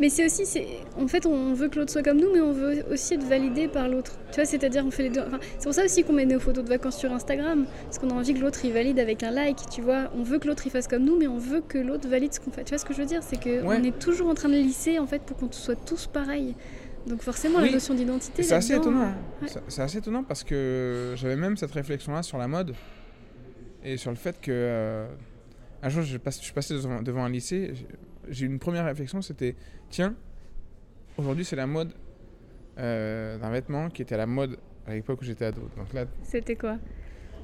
[0.00, 0.66] Mais c'est aussi, c'est,
[0.98, 3.68] en fait, on veut que l'autre soit comme nous, mais on veut aussi être validé
[3.68, 4.18] par l'autre.
[4.30, 5.20] Tu vois, c'est-à-dire, on fait les deux.
[5.20, 8.10] Enfin, c'est pour ça aussi qu'on met nos photos de vacances sur Instagram, parce qu'on
[8.10, 10.10] a envie que l'autre il valide avec un like, tu vois.
[10.16, 12.40] On veut que l'autre il fasse comme nous, mais on veut que l'autre valide ce
[12.40, 12.64] qu'on fait.
[12.64, 13.22] Tu vois ce que je veux dire?
[13.22, 16.08] C'est qu'on on est toujours en train de lisser, en fait, pour qu'on soit tous
[16.08, 16.56] pareils.
[17.06, 18.42] Donc forcément, la notion d'identité.
[18.42, 19.12] C'est assez étonnant.
[19.68, 22.74] C'est assez étonnant parce que j'avais même cette réflexion-là sur la mode
[23.84, 24.50] et sur le fait que.
[24.50, 25.06] Euh,
[25.82, 27.74] un jour, je, passe, je suis passé devant, devant un lycée
[28.28, 29.54] j'ai eu une première réflexion, c'était
[29.90, 30.14] tiens,
[31.16, 31.92] aujourd'hui c'est la mode
[32.78, 35.62] euh, d'un vêtement qui était à la mode à l'époque où j'étais ado.
[35.76, 36.76] Donc là, C'était quoi?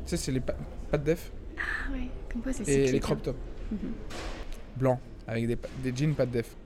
[0.05, 0.57] tu sais, c'est les pa-
[0.91, 3.01] pattes def Ah ouais, comme quoi c'est et les hein.
[3.01, 3.39] crop tops
[3.71, 3.79] Mhm.
[4.77, 5.57] blancs avec des,
[5.97, 6.57] jeans pattes def.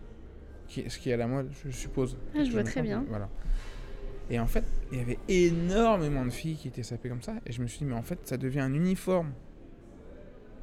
[0.68, 2.16] Qui, ce qui est à la mode, je suppose.
[2.34, 3.04] Ah, je Je vois très bien.
[3.08, 3.28] Voilà.
[4.30, 7.34] Et en fait, il y avait énormément de filles qui étaient sapées comme ça.
[7.44, 9.32] Et je me suis dit, mais en fait, ça devient un uniforme.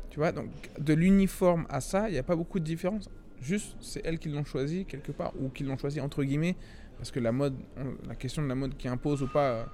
[0.10, 3.08] Tu vois, donc de l'uniforme à ça, il n'y a pas beaucoup de différence.
[3.42, 6.56] Juste, c'est elles qui l'ont choisi quelque part, ou qui l'ont choisi entre guillemets,
[6.98, 9.68] parce que la mode, on- la question de la mode qui impose ou pas,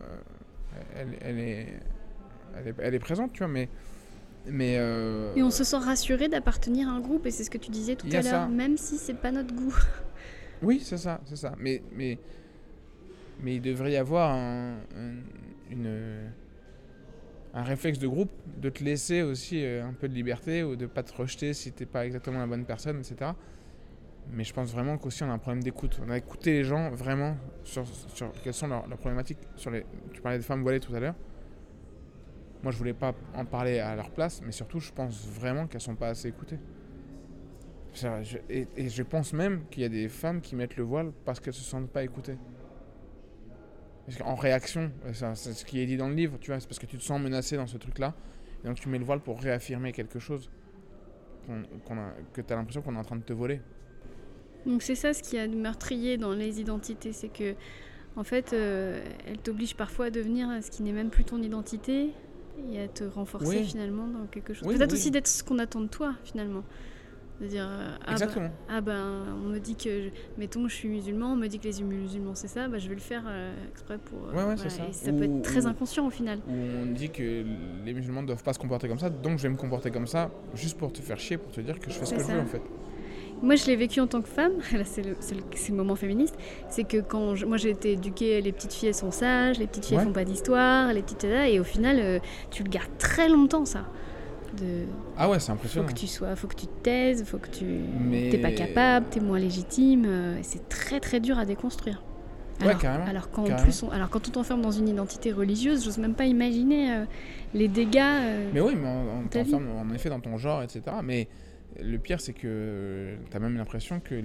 [0.00, 0.16] euh,
[0.94, 1.66] elle, elle est,
[2.56, 3.68] elle, est, elle est présente, tu vois, mais.
[4.46, 7.58] mais euh, Et on se sent rassuré d'appartenir à un groupe, et c'est ce que
[7.58, 9.74] tu disais tout à l'heure, même si c'est pas notre goût.
[10.62, 11.54] Oui, c'est ça, c'est ça.
[11.58, 12.18] Mais, mais,
[13.42, 15.22] mais il devrait y avoir un, un-
[15.70, 16.30] une,
[17.54, 20.86] un réflexe de groupe, de te laisser aussi euh, un peu de liberté ou de
[20.86, 23.32] pas te rejeter si t'es pas exactement la bonne personne, etc.
[24.32, 26.00] Mais je pense vraiment qu'aussi on a un problème d'écoute.
[26.06, 27.84] On a écouté les gens vraiment sur,
[28.44, 29.38] quelles sont leurs, problématiques.
[29.56, 31.16] Sur les, tu parlais des femmes voilées tout à l'heure.
[32.62, 35.80] Moi, je voulais pas en parler à leur place, mais surtout, je pense vraiment qu'elles
[35.80, 36.58] sont pas assez écoutées.
[38.50, 41.40] Et, et je pense même qu'il y a des femmes qui mettent le voile parce
[41.40, 42.36] qu'elles se sentent pas écoutées.
[44.10, 46.66] Parce qu'en réaction, ça, c'est ce qui est dit dans le livre, tu vois, c'est
[46.66, 48.14] parce que tu te sens menacé dans ce truc-là,
[48.64, 50.50] et donc tu mets le voile pour réaffirmer quelque chose
[51.48, 53.60] a- que tu as l'impression qu'on est en train de te voler.
[54.66, 57.54] Donc c'est ça ce qui a de meurtrier dans les identités, c'est que
[58.16, 62.10] en fait, euh, elle t'oblige parfois à devenir ce qui n'est même plus ton identité
[62.72, 63.64] et à te renforcer Oui.
[63.64, 64.66] finalement dans quelque chose.
[64.68, 64.98] Oui, Peut-être oui.
[64.98, 66.64] aussi d'être ce qu'on attend de toi finalement.
[67.40, 68.50] De dire euh, ah, bah, Exactement.
[68.68, 69.02] ah ben
[69.44, 72.34] on me dit que je- mettons je suis musulman, on me dit que les musulmans
[72.34, 74.28] c'est ça, bah, je vais le faire euh, exprès pour.
[74.28, 74.70] euh, Ouais, ouais, c'est voilà.
[74.70, 74.88] ça.
[74.90, 76.38] Et ça peut Ou- être très ou- inconscient au final.
[76.46, 77.42] Où on dit que
[77.84, 80.06] les musulmans ne doivent pas se comporter comme ça, donc je vais me comporter comme
[80.06, 82.26] ça juste pour te faire chier, pour te dire que je fais ce que je
[82.26, 82.60] veux en fait.
[83.42, 84.52] Moi, je l'ai vécu en tant que femme.
[84.84, 86.36] C'est le, c'est le- moment féministe.
[86.68, 89.66] C'est que quand je- moi j'ai été éduquée, les petites filles elles sont sages, les
[89.66, 90.06] petites filles elles Ouais.
[90.08, 92.18] font pas d'histoire, les petites et au final, euh,
[92.50, 93.86] tu le gardes très longtemps ça.
[94.58, 94.84] De,
[95.16, 95.86] Ah ouais, c'est faut impressionnant.
[95.88, 99.06] que tu sois, faut que tu te taises, faut que tu, Mais- t'es pas capable,
[99.08, 100.04] t'es moins légitime.
[100.06, 102.02] euh, et c'est très très dur à déconstruire.
[102.60, 103.62] Ouais, Alors, carrément, alors quand en carrément.
[103.62, 107.04] plus, on, alors quand on t'enferme dans une identité religieuse, j'ose même pas imaginer euh,
[107.54, 107.98] les dégâts.
[108.00, 110.82] euh, Mais oui, mais on, t'enferme en effet dans ton genre, etc.
[111.02, 111.28] Mais
[111.80, 114.20] le pire, c'est que tu as même l'impression que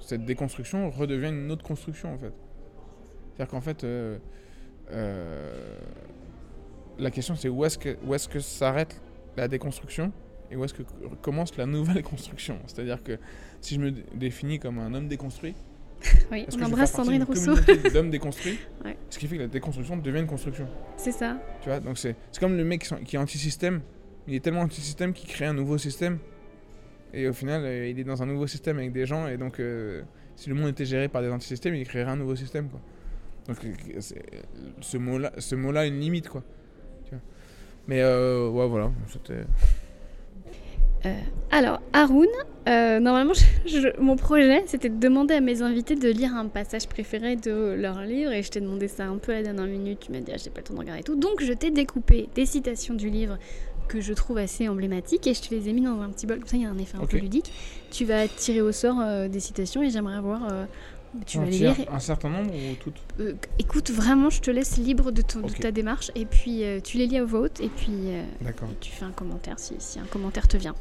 [0.00, 2.32] cette déconstruction redevient une autre construction, en fait.
[3.36, 4.16] C'est-à-dire qu'en fait, euh,
[6.98, 9.00] la question, c'est où est-ce que, où est-ce que s'arrête
[9.36, 10.12] la déconstruction
[10.50, 10.82] et où est-ce que
[11.22, 12.58] commence la nouvelle construction?
[12.66, 13.18] C'est-à-dire que
[13.60, 15.54] si je me dé- définis comme un homme déconstruit,
[16.30, 17.54] oui, on embrasse Sandrine Rousseau.
[17.92, 18.58] d'hommes déconstruits?
[18.84, 18.96] Ouais.
[19.10, 20.68] Ce qui fait que la déconstruction devient une construction.
[20.96, 21.38] c'est ça.
[21.60, 23.80] Tu vois, donc c'est comme le mec qui est anti-système.
[24.28, 26.18] Il est tellement anti-système qu'il crée un nouveau système.
[27.14, 29.26] Et au final, euh, il est dans un nouveau système avec des gens.
[29.26, 30.02] Et donc, euh,
[30.36, 32.68] si le monde était géré par des anti-systèmes, il créerait un nouveau système.
[32.68, 32.80] Quoi.
[33.48, 34.00] Donc, euh,
[34.80, 36.28] ce mot-là ce mot a une limite.
[36.28, 36.44] Quoi.
[37.88, 38.90] Mais euh, ouais, voilà.
[39.12, 39.44] C'était.
[41.06, 41.14] Euh,
[41.50, 42.26] alors, Haroun,
[42.68, 46.46] euh, normalement, je- je- mon projet, c'était de demander à mes invités de lire un
[46.46, 49.66] passage préféré de leur livre, et je t'ai demandé ça un peu à la dernière
[49.66, 51.16] minute, tu m'as dit, ah, j'ai pas le temps de regarder tout.
[51.16, 53.38] Donc, je t'ai découpé des citations du livre
[53.86, 56.40] que je trouve assez emblématiques, et je te les ai mis dans un petit bol,
[56.40, 57.50] comme ça, il y a un effet un peu ludique.
[57.90, 60.46] Tu vas tirer au sort euh, des citations, et j'aimerais voir...
[61.26, 61.76] tu vas les lire.
[61.90, 65.46] un certain nombre ou toutes Euh, écoute, vraiment, je te laisse libre de, ton- de
[65.46, 65.58] Ok.
[65.60, 68.22] ta démarche, et puis euh, tu les lis à voix haute, et puis euh,
[68.80, 70.74] tu fais un commentaire si, si un commentaire te vient.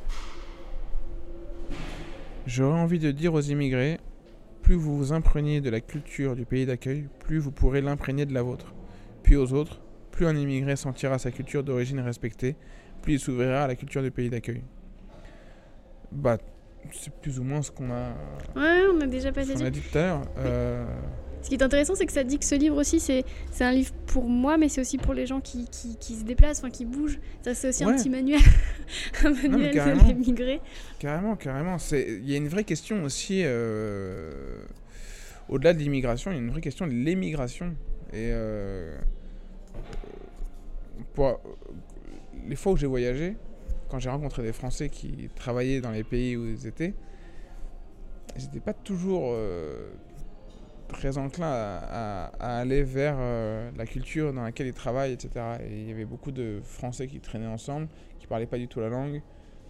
[2.45, 3.99] J'aurais envie de dire aux immigrés,
[4.61, 8.33] plus vous vous imprégnez de la culture du pays d'accueil, plus vous pourrez l'imprégner de
[8.33, 8.73] la vôtre.
[9.23, 12.55] Puis aux autres, plus un immigré sentira sa culture d'origine respectée,
[13.01, 14.61] plus il s'ouvrira à la culture du pays d'accueil.
[16.11, 16.37] Bah,
[16.93, 18.11] c'est plus ou moins ce qu'on a,
[18.55, 19.65] Ouais, on a déjà passé dessus.
[19.65, 20.21] a dit tout à l'heure.
[20.37, 20.85] Euh,
[21.41, 23.23] Ce qui est intéressant, c'est que ça dit que ce livre aussi, c'est
[23.61, 26.59] un livre pour moi, mais c'est aussi pour les gens qui, qui, qui se déplacent,
[26.59, 27.19] enfin qui bougent.
[27.43, 28.39] Ça, c'est aussi un petit manuel,
[29.23, 30.03] un manuel de carrément.
[30.07, 30.61] l'émigré.
[30.99, 31.77] Carrément, carrément.
[31.91, 34.61] Il y a une vraie question aussi, euh,
[35.49, 37.75] au-delà de l'immigration, il y a une vraie question de l'émigration.
[38.13, 38.97] Et euh,
[41.13, 41.39] pour,
[42.47, 43.35] les fois où j'ai voyagé,
[43.89, 46.93] quand j'ai rencontré des Français qui travaillaient dans les pays où ils étaient,
[48.37, 49.89] ils n'étaient pas toujours euh,
[50.89, 55.29] très enclins à, à- à aller vers euh, la culture dans laquelle ils travaillent, etc.
[55.67, 57.87] Et il y avait beaucoup de Français qui traînaient ensemble,
[58.19, 59.21] qui parlaient pas du tout la langue,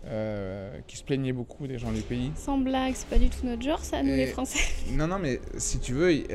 [0.06, 2.32] euh, qui se plaignaient beaucoup des gens du pays.
[2.36, 4.60] Sans blague, c'est pas du tout notre genre, ça, nous Et- les Français.
[4.92, 6.26] Non, non, mais si tu veux, il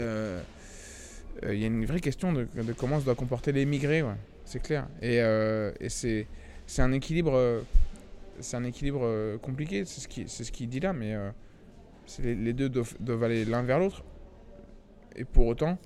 [1.51, 4.15] il y a une vraie question de, de comment se doit comporter l'émigré, ouais,
[4.45, 4.87] c'est clair.
[5.01, 6.29] Et, euh, et c'est,
[6.67, 7.61] c'est un équilibre, euh,
[8.41, 11.31] c'est un équilibre euh, compliqué, c'est ce qui, c'est ce qu'il dit là, mais euh,
[12.21, 14.05] les, les deux doivent, doivent aller l'un vers l'autre.
[15.17, 15.79] et pour autant,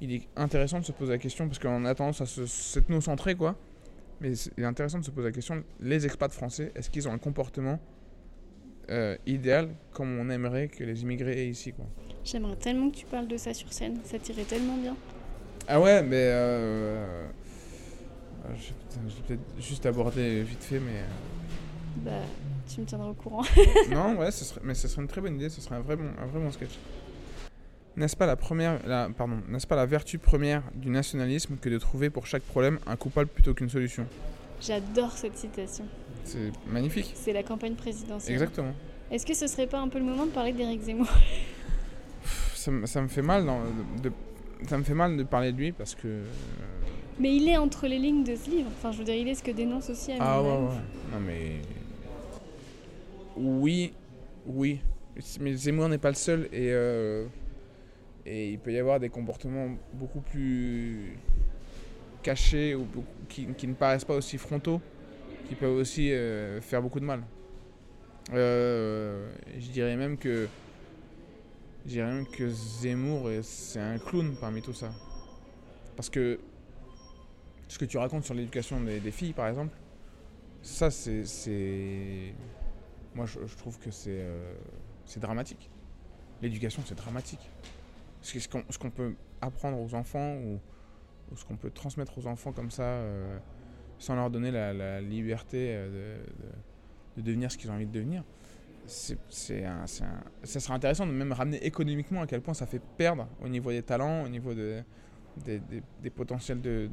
[0.00, 3.34] il est intéressant de se poser la question, parce qu'on a tendance à se, s'ethnocentrer,
[3.34, 3.56] quoi.
[4.20, 7.12] Mais il est intéressant de se poser la question, les expats français, est-ce qu'ils ont
[7.12, 7.78] un comportement
[8.90, 11.86] euh, idéal comme on aimerait que les immigrés aient ici, quoi?
[12.24, 14.96] J'aimerais tellement que tu parles de ça sur scène, ça t'irait tellement bien.
[15.66, 16.16] Ah ouais, mais...
[16.16, 17.26] Euh,
[18.44, 18.68] euh, je
[19.10, 20.96] je vais peut-être juste aborder vite fait, mais...
[20.98, 21.06] euh,
[21.98, 22.10] Bah,
[22.72, 23.42] tu me tiendras au courant.
[23.90, 25.96] non, ouais, ce serait, mais ce serait une très bonne idée, ce serait un vrai
[25.96, 26.72] bon, un vrai bon sketch.
[27.96, 31.78] N'est-ce pas la première, la, pardon, n'est-ce pas la vertu première du nationalisme que de
[31.78, 34.06] trouver pour chaque problème un coupable plutôt qu'une solution?
[34.60, 35.84] J'adore cette citation.
[36.24, 37.10] C'est magnifique.
[37.14, 38.32] C'est la campagne présidentielle.
[38.32, 38.72] Exactement.
[39.10, 41.08] Est-ce que ce serait pas un peu le moment de parler d'Éric Zemmour?
[42.54, 43.62] Ça, me- ça me fait mal dans-
[44.02, 44.12] de,
[44.68, 46.24] ça me fait mal de parler de lui parce que euh,
[47.20, 48.70] Mais il est entre les lignes de ce livre.
[48.76, 50.74] Enfin, je veux dire, il est ce que dénonce aussi à ah ouais, ouais.
[51.12, 51.60] Non mais
[53.36, 53.92] oui,
[54.46, 54.80] oui.
[55.40, 57.26] Mais Zemmour n'est pas le seul et euh,
[58.24, 61.16] et il peut y avoir des comportements beaucoup plus
[62.22, 62.86] cachés ou
[63.28, 64.80] qui, qui ne paraissent pas aussi frontaux,
[65.48, 67.22] qui peuvent aussi euh, faire beaucoup de mal.
[68.32, 70.46] Euh, je dirais même que
[71.86, 74.90] je dirais même que Zemmour est- c'est un clown parmi tout ça,
[75.96, 76.38] parce que
[77.68, 79.76] ce que tu racontes sur l'éducation des, filles, par exemple,
[80.62, 82.34] ça c'est
[83.14, 84.54] moi je, trouve que c'est euh,
[85.04, 85.70] c'est dramatique.
[86.42, 87.50] L'éducation c'est dramatique.
[88.22, 90.60] Ce qu'on peut apprendre aux enfants ou,
[91.36, 93.38] ce qu'on peut transmettre aux enfants comme ça, euh,
[93.98, 96.52] sans leur donner la, liberté euh, de, de-
[97.16, 98.24] de devenir ce qu'ils ont envie de devenir,
[98.86, 103.48] c'est ça serait intéressant de même ramener économiquement à quel point ça fait perdre au
[103.48, 104.82] niveau des talents, au niveau de,
[105.44, 105.60] des,
[106.02, 106.88] des- potentiels de,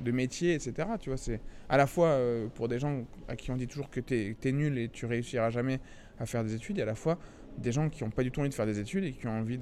[0.00, 0.88] de métier, etc.
[1.00, 3.90] Tu vois, c'est à la fois euh, pour des gens à qui on dit toujours
[3.90, 5.80] que t'es es nul et tu réussiras jamais
[6.18, 7.18] à faire des études, et à la fois
[7.58, 9.38] des gens qui n'ont pas du tout envie de faire des études et qui ont
[9.38, 9.58] envie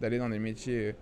[0.00, 0.94] d'aller dans des métiers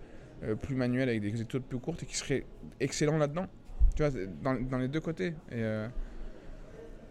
[0.43, 2.45] euh, plus manuels avec des études plus courtes et qui seraient
[2.79, 3.47] excellents là-dedans.
[3.95, 4.11] Tu vois,
[4.43, 5.33] dans, les deux côtés.
[5.51, 5.63] Et,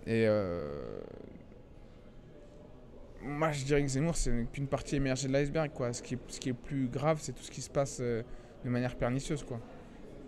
[0.08, 1.00] euh,
[3.22, 5.72] moi, je dirais que Zemmour, c'est qu'une partie émergée de l'iceberg.
[5.72, 5.94] quoi.
[5.94, 8.24] Ce qui, est, ce qui est plus grave, c'est tout ce qui se passe de
[8.64, 9.42] manière pernicieuse.
[9.42, 9.60] quoi.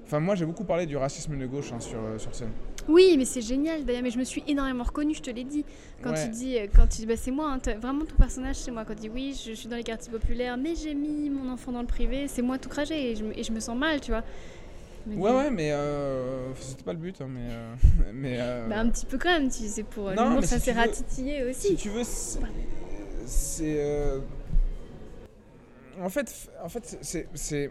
[0.06, 2.52] Enfin, moi, j'ai beaucoup parlé du racisme de gauche hein, sur, euh, sur scène.
[2.88, 4.04] Oui, mais c'est génial d'ailleurs.
[4.04, 5.64] Mais je me suis énormément reconnue, je te l'ai dit.
[6.00, 6.22] Quand Ouais.
[6.22, 8.84] tu dis, euh, quand tu dis, bah c'est moi, hein, vraiment ton personnage, c'est moi.
[8.84, 11.50] Quand tu dis oui, je, je suis dans les quartiers populaires, mais j'ai mis mon
[11.52, 13.76] enfant dans le privé, c'est moi tout cragé et je, me- et je me sens
[13.76, 14.22] mal, tu vois.
[15.08, 17.20] Ouais, ouais, mais euh, c'était pas le but.
[17.20, 17.74] hein, mais euh,
[18.14, 21.42] mais euh, Bah un petit peu quand même, tu sais, pour Non, ça si ratitillé
[21.42, 21.68] aussi.
[21.68, 22.38] si tu veux, c'est.
[26.00, 27.70] En fait, en fait c'est.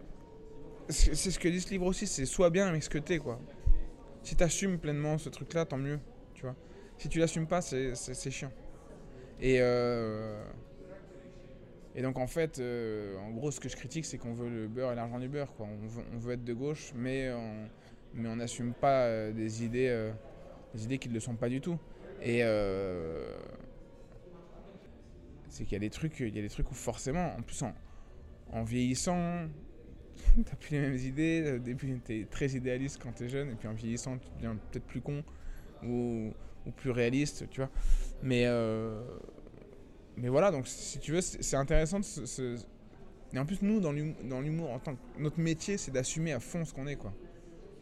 [0.90, 3.40] C'est ce que dit ce livre aussi, c'est sois bien avec ce que t'es, quoi.
[4.24, 6.00] Si t'assumes pleinement ce truc-là, tant mieux,
[6.34, 6.56] tu vois.
[6.98, 8.52] Si tu l'assumes pas, c'est chiant.
[9.42, 9.58] Et.
[9.60, 10.44] euh,
[11.96, 14.68] Et donc en fait, euh, en gros, ce que je critique, c'est qu'on veut le
[14.68, 15.54] beurre et l'argent du beurre.
[15.56, 15.66] Quoi.
[15.66, 17.70] On, veut, on veut être de gauche, mais on
[18.14, 20.12] mais n'assume pas euh, des idées,
[20.74, 21.78] des idées qui ne le sont pas du tout.
[22.22, 22.42] Et
[25.50, 27.62] c'est qu'il y a des trucs, il y a des trucs où forcément, en plus
[27.64, 27.74] en,
[28.52, 29.48] en vieillissant,
[30.46, 31.54] t'as plus les mêmes idées.
[31.56, 34.86] Au début, t'es très idéaliste quand t'es jeune, et puis en vieillissant, tu deviens peut-être
[34.86, 35.24] plus con
[35.84, 36.32] ou,
[36.66, 37.70] ou plus réaliste, tu vois.
[38.24, 39.02] Mais euh,
[40.18, 42.58] mais voilà, donc si tu veux, c'est intéressant de se,
[43.34, 46.40] Et en plus, nous, dans l'hum- dans l'humour, en tant notre métier, c'est d'assumer à
[46.40, 47.14] fond ce qu'on est, quoi.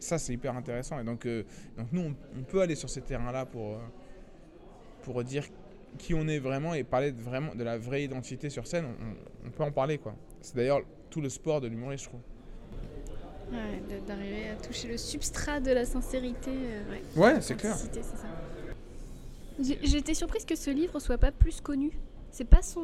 [0.00, 0.98] Ça, c'est hyper intéressant.
[1.00, 1.44] Et donc, euh,
[1.78, 3.78] donc nous, on, on peut aller sur ces terrains-là pour, euh,
[5.02, 5.44] pour dire
[5.98, 8.86] qui on est vraiment et parler de, vraiment, de la vraie identité sur scène.
[8.86, 10.16] On, on peut en parler, quoi.
[10.40, 10.80] C'est d'ailleurs
[11.14, 12.20] tout le sport de l'humoriste, je trouve.
[13.52, 16.50] Ouais, d'arriver à toucher le substrat de la sincérité.
[16.50, 17.34] euh, ouais.
[17.34, 17.76] Ouais, c'est clair.
[19.60, 21.92] J'étais surprise que ce livre soit pas plus connu.
[22.32, 22.82] C'est pas son.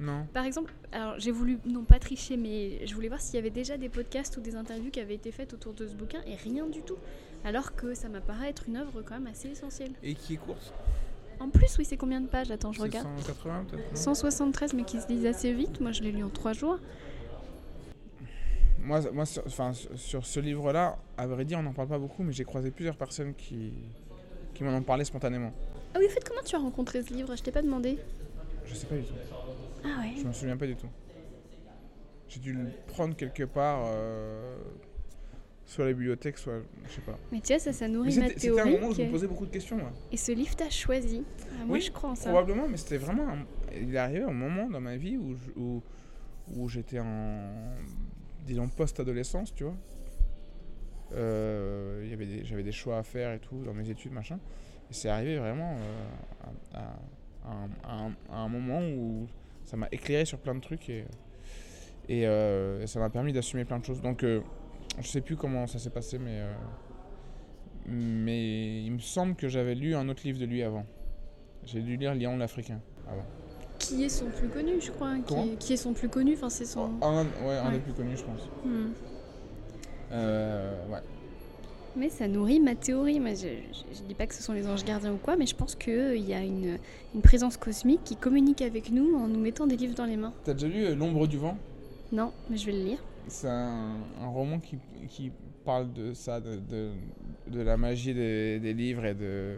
[0.00, 0.26] Non.
[0.34, 3.50] Par exemple, alors j'ai voulu, non pas tricher, mais je voulais voir s'il y avait
[3.50, 6.34] déjà des podcasts ou des interviews qui avaient été faites autour de ce bouquin et
[6.34, 6.96] rien du tout.
[7.44, 9.92] Alors que ça m'apparaît être une œuvre quand même assez essentielle.
[10.02, 10.72] Et qui est courte?
[11.38, 12.50] En plus, oui, c'est combien de pages?
[12.50, 13.06] Attends, je regarde.
[13.20, 13.94] 180 peut-être non?
[13.94, 15.80] 173, mais qui se lisent assez vite.
[15.80, 16.80] Moi, je l'ai lu en trois jours.
[18.86, 22.22] Moi, moi sur, enfin, sur- ce livre-là, à vrai dire, on n'en parle pas beaucoup,
[22.22, 23.72] mais j'ai croisé plusieurs personnes qui,
[24.54, 25.52] qui m'en ont parlé spontanément.
[25.92, 27.34] Ah oui, en fait, comment tu as rencontré ce livre?
[27.34, 27.98] Je t'ai pas demandé.
[28.64, 29.14] Je sais pas du tout.
[29.84, 30.12] Ah ouais.
[30.16, 30.86] Je me souviens pas du tout.
[32.28, 34.56] J'ai dû le prendre quelque part, euh,
[35.64, 36.60] soit à la bibliothèque, soit.
[36.86, 37.18] Je sais pas.
[37.32, 38.74] Mais tu vois, ça, ça nourrit ma c'était c'était un théorie.
[38.76, 39.78] moment où je me posais beaucoup de questions.
[39.78, 39.90] moi.
[40.12, 41.24] Et ce livre t'a choisi?
[41.40, 42.30] Ah, moi, Oui, je crois en ça.
[42.30, 43.28] Probablement, mais c'était vraiment.
[43.30, 43.46] un-
[43.76, 45.82] Il est arrivé un moment dans ma vie où, je- où,
[46.54, 47.50] où j'étais en.
[48.46, 49.76] Disons, post-adolescence, tu vois.
[51.12, 52.06] Euh,
[52.44, 54.38] J'avais des choix à faire et tout dans mes études, machin.
[54.90, 55.76] Et c'est arrivé vraiment
[56.74, 56.78] euh,
[57.44, 59.26] à, un, moment où
[59.64, 61.04] ça m'a éclairé sur plein de trucs et,
[62.10, 64.00] euh, ça m'a permis d'assumer plein de choses.
[64.00, 66.40] Donc, je sais plus comment ça s'est passé, mais,
[67.86, 70.86] mais il me semble que j'avais lu un autre livre de lui avant.
[71.64, 73.26] J'ai dû lire Lion l'Africain avant.
[73.78, 75.14] Qui est son plus connu, je crois.
[75.26, 76.90] Qui est, qui est son plus connu Enfin, c'est son.
[77.02, 77.72] Un, ouais, un Ouais.
[77.74, 78.40] des plus connus, je pense.
[78.64, 78.88] Hmm.
[80.12, 80.98] Euh, ouais.
[81.96, 83.20] Mais ça nourrit ma théorie.
[83.20, 85.46] Moi, je, je, je dis pas que ce sont les anges gardiens ou quoi, mais
[85.46, 86.78] je pense qu'il y a une,
[87.14, 90.32] une présence cosmique qui communique avec nous en nous mettant des livres dans les mains.
[90.44, 91.56] T'as déjà lu euh, L'ombre du vent?
[92.12, 92.98] Non, mais je vais le lire.
[93.28, 94.76] C'est un, un roman qui,
[95.08, 95.32] qui
[95.64, 96.90] parle de ça, de, de,
[97.48, 99.56] de la magie des, des livres et de.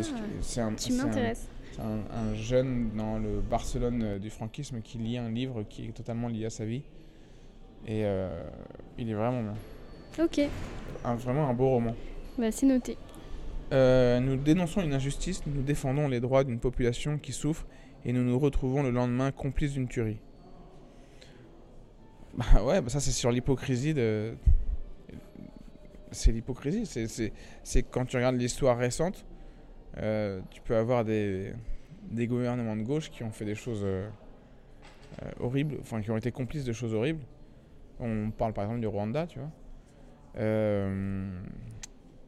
[0.00, 1.48] ce Ah, qui- c'est un, Tu m'intéresses.
[1.72, 5.86] C'est un, un jeune dans le Barcelone euh, du franquisme qui lit un livre qui
[5.86, 6.82] est totalement lié à sa vie.
[7.86, 8.42] Et euh,
[8.98, 9.54] il est vraiment bien.
[10.24, 10.40] Ok,
[11.04, 11.94] Un- vraiment un beau roman.
[12.38, 12.96] bah, c'est noté.
[13.72, 17.66] Euh, nous dénonçons une injustice, nous défendons les droits d'une population qui souffre
[18.04, 20.18] et nous nous retrouvons le lendemain complices d'une tuerie.
[22.34, 24.34] Bah ouais, bah ça c'est sur l'hypocrisie de.
[26.12, 26.86] C'est l'hypocrisie.
[27.64, 29.24] C'est quand tu regardes l'histoire récente,
[29.98, 31.52] euh, tu peux avoir des,
[32.10, 34.08] des gouvernements de gauche qui ont fait des choses euh,
[35.22, 37.22] euh, horribles, enfin qui ont été complices de choses horribles.
[37.98, 39.50] On parle par exemple du Rwanda, tu vois.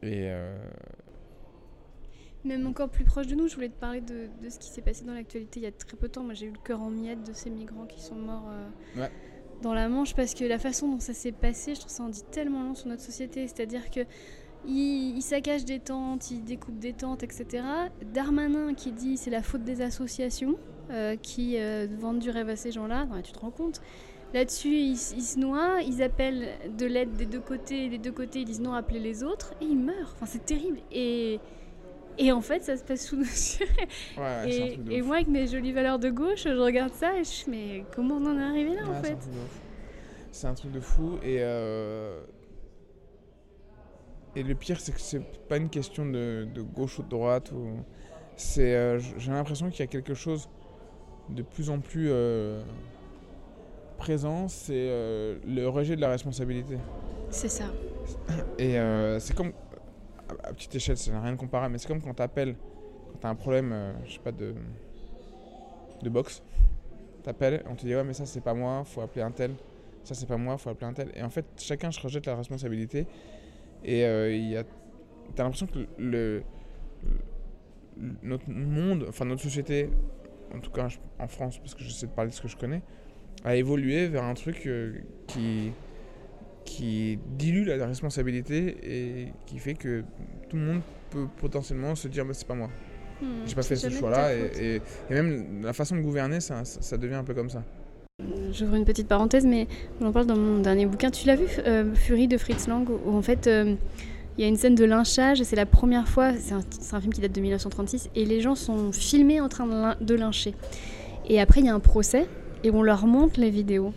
[0.03, 0.29] Et.
[2.45, 4.81] Même encore plus proche de nous, je voulais te parler de, de ce qui s'est
[4.81, 6.23] passé dans l'actualité il y a très peu de temps.
[6.23, 9.09] Moi, j'ai eu le cœur en miettes de ces migrants qui sont morts euh, Ouais.
[9.61, 12.09] dans la Manche parce que la façon dont ça s'est passé, je trouve ça en
[12.09, 13.47] dit tellement long sur notre société.
[13.47, 14.01] C'est-à-dire que
[14.67, 17.63] ils, ils saccagent des tentes, ils découpent des tentes, etc.
[18.13, 20.55] Darmanin qui dit c'est la faute des associations
[20.91, 23.07] euh, qui euh, vendent du rêve à ces gens-là.
[23.23, 23.81] Tu te rends compte?
[24.33, 28.39] Là-dessus, ils, se noient, ils appellent de l'aide des deux côtés, et des deux côtés,
[28.39, 30.15] ils disent non, appelez les autres, et ils meurent.
[30.15, 30.79] Enfin, c'est terrible.
[30.91, 31.39] Et,
[32.17, 33.67] et en fait, ça se passe sous nos yeux.
[34.17, 37.51] Ouais, et, moi, avec mes jolies valeurs de gauche, je regarde ça et je suis,
[37.51, 39.17] mais comment on en est arrivé là, Ouais, en fait?
[40.31, 42.19] C'est un truc de fou et euh,
[44.35, 47.51] et le pire c'est que c'est pas une question de, de gauche ou de droite
[47.51, 47.77] ou
[48.35, 50.49] c'est euh, j'ai l'impression qu'il y a quelque chose
[51.29, 52.61] de plus en plus euh,
[53.97, 56.77] présent c'est euh, le rejet de la responsabilité.
[57.29, 57.65] C'est ça.
[58.59, 58.77] et
[59.19, 59.53] c'est comme
[60.43, 62.55] à, petite échelle ça n'a rien de comparable mais c'est comme quand t'appelles
[63.11, 64.53] quand t'as un problème je sais pas de
[66.01, 66.43] de boxe
[67.23, 69.51] t'appelles on te dit ouais mais ça c'est pas moi faut appeler un tel.
[70.03, 71.11] Ça c'est pas moi faut appeler un tel.
[71.15, 73.07] Et en fait chacun se rejette la responsabilité
[73.83, 74.63] et euh, il a
[75.35, 76.43] t'as l'impression que le,
[77.97, 79.89] le- notre monde enfin notre société
[80.53, 80.87] en tout cas
[81.19, 82.81] en France parce que j'essaie de parler de ce que je connais
[83.43, 84.93] a évolué vers un truc euh,
[85.27, 85.71] qui
[86.65, 90.03] qui dilue la responsabilité et qui fait que
[90.49, 92.69] tout le monde peut potentiellement se dire bah, c'est pas moi
[93.21, 94.59] Hmm, j'ai pas fait ce jamais de choix là ta et, faute.
[94.59, 94.75] et-
[95.09, 96.63] et même la façon de gouverner ça
[96.97, 97.63] devient un peu comme ça
[98.53, 99.67] J'ouvre une petite parenthèse, mais
[99.99, 101.09] j'en parle dans mon dernier bouquin.
[101.09, 103.73] Tu l'as vu, euh, Fury de Fritz Lang, où, en fait euh,
[104.37, 107.21] il y a une scène de lynchage, c'est la première fois, c'est un, film qui
[107.21, 110.53] date de 1936, et les gens sont filmés en train de, de lyncher.
[111.27, 112.27] Et après, il y a un procès,
[112.63, 113.93] et on leur montre les vidéos.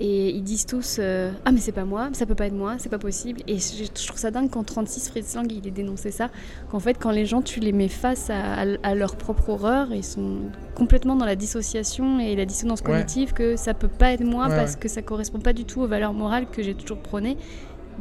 [0.00, 2.76] Et ils disent tous euh, Ah, mais c'est pas moi, ça peut pas être moi,
[2.78, 3.40] c'est pas possible.
[3.48, 6.28] Et je, je trouve ça dingue qu'en 36, Fritz Lang, il ait dénoncé ça.
[6.70, 9.88] Qu'en fait, quand les gens, tu les mets face à, à- à leur propre horreur,
[9.92, 10.36] ils sont
[10.76, 12.92] complètement dans la dissociation et la dissonance Ouais.
[12.92, 14.78] cognitive que ça peut pas être moi Ouais, parce ouais.
[14.78, 17.36] que ça correspond pas du tout aux valeurs morales que j'ai toujours prônées,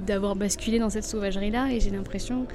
[0.05, 1.71] d'avoir basculé dans cette sauvagerie-là.
[1.71, 2.45] Et j'ai l'impression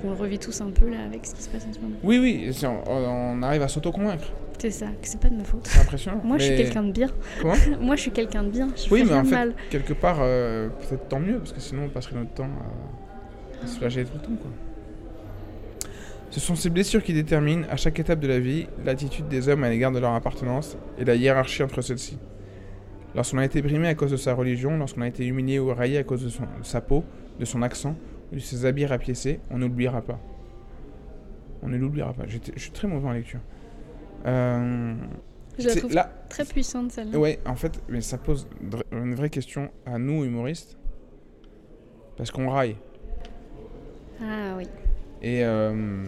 [0.00, 1.94] qu'on le revit tous un peu là avec ce qui se passe en ce moment.
[2.02, 2.90] oui oui on,
[3.38, 4.24] on arrive à s'auto-convaincre
[4.62, 5.66] C'est ça, que c'est pas de ma faute.
[5.66, 7.08] c'est impressionnant Moi, je suis quelqu'un de bien.
[7.40, 8.68] Comment Moi, je suis quelqu'un de bien.
[8.76, 9.54] Je Oui, fais mais en fait- mal.
[9.70, 12.44] quelque part euh, peut-être tant mieux parce que sinon on passerait notre temps
[13.60, 14.50] à, à se flageller tout le temps quoi.
[16.30, 19.64] Ce sont ces blessures qui déterminent, à chaque étape de la vie, l'attitude des hommes
[19.64, 22.16] à l'égard de leur appartenance et la hiérarchie entre celles-ci.
[23.16, 25.98] Lorsqu'on a été brimé à cause de sa religion, lorsqu'on a été humilié ou raillé
[25.98, 27.04] à cause de, son- de sa peau,
[27.40, 27.96] de son accent
[28.30, 30.20] ou de ses habits rapiécés, on n'oubliera pas.
[31.62, 32.22] On ne l'oubliera pas.
[32.28, 33.40] Je suis très mauvais en lecture.
[34.26, 34.94] Euh,
[35.58, 37.18] Je la trouve là, très puissante celle-là.
[37.18, 38.46] Ouais, en fait, mais ça pose
[38.92, 40.78] une vraie question à nous, humoristes.
[42.16, 42.76] Parce qu'on raille.
[44.22, 44.66] Ah oui.
[45.22, 45.44] Et.
[45.44, 46.04] euh,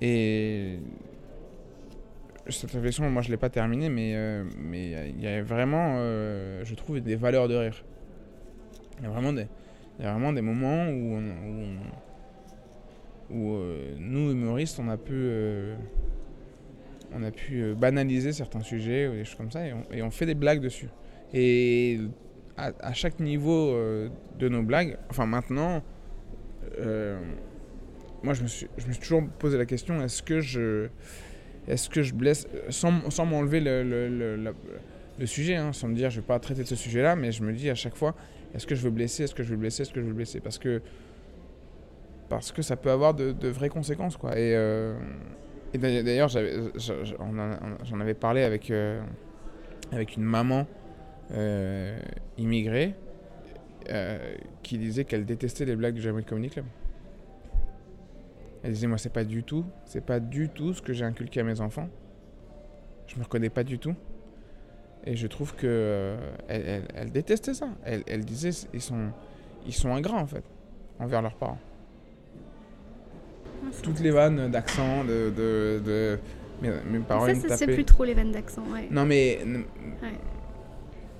[0.00, 0.78] et.
[2.48, 6.74] Cette réflexion, moi je l'ai pas terminée, mais euh, mais il y a vraiment, je
[6.76, 7.84] trouve, des valeurs de rire.
[8.98, 9.46] Il y a vraiment des,
[9.98, 11.64] il y a vraiment des moments où, on- où,
[13.32, 13.58] on- où,
[13.98, 15.12] nous humoristes, on a pu,
[17.12, 20.26] on a pu euh, banaliser certains sujets ou des choses comme ça, et on, fait
[20.26, 20.88] des blagues dessus.
[21.32, 22.00] Et
[22.56, 25.82] à, chaque niveau euh, de nos blagues, enfin maintenant,
[26.78, 27.18] euh,
[28.22, 30.88] moi je me, suis, je me suis toujours posé la question est-ce que je,
[31.68, 36.20] est-ce que je blesse sans, sans m'enlever le, le- sujet, hein, sans me dire je
[36.20, 38.14] vais pas traiter de ce sujet-là, mais je me dis à chaque fois,
[38.54, 40.40] est-ce que je veux blesser, est-ce que je veux blesser, est-ce que je veux blesser?
[40.40, 40.82] Parce que
[42.28, 44.32] parce que ça peut avoir de, vraies conséquences, quoi.
[45.84, 49.00] Et d'ailleurs, j'en avais parlé avec, euh,
[49.92, 50.66] avec une maman
[51.32, 51.98] euh,
[52.38, 52.94] immigrée
[54.62, 56.64] qui disait qu'elle détestait les blagues du Jamaica Comedy Club.
[58.64, 61.38] Elle disait, moi, c'est pas du tout, c'est pas du tout ce que j'ai inculqué
[61.40, 61.88] à mes enfants.
[63.06, 63.94] Je me reconnais pas du tout.
[65.04, 66.16] Et je trouve que euh,
[66.48, 67.68] elle, détestait ça.
[67.84, 69.10] Elle, elle, disait ils sont,
[69.64, 70.42] ils sont ingrats en fait
[70.98, 71.60] envers leurs parents.
[73.82, 76.18] Toutes les vannes d'accent, de, de, de,
[76.62, 77.26] mes, mes parents.
[77.34, 78.88] Ça, c'est plus trop les vannes d'accent, ouais.
[78.90, 80.08] Non mais, ouais.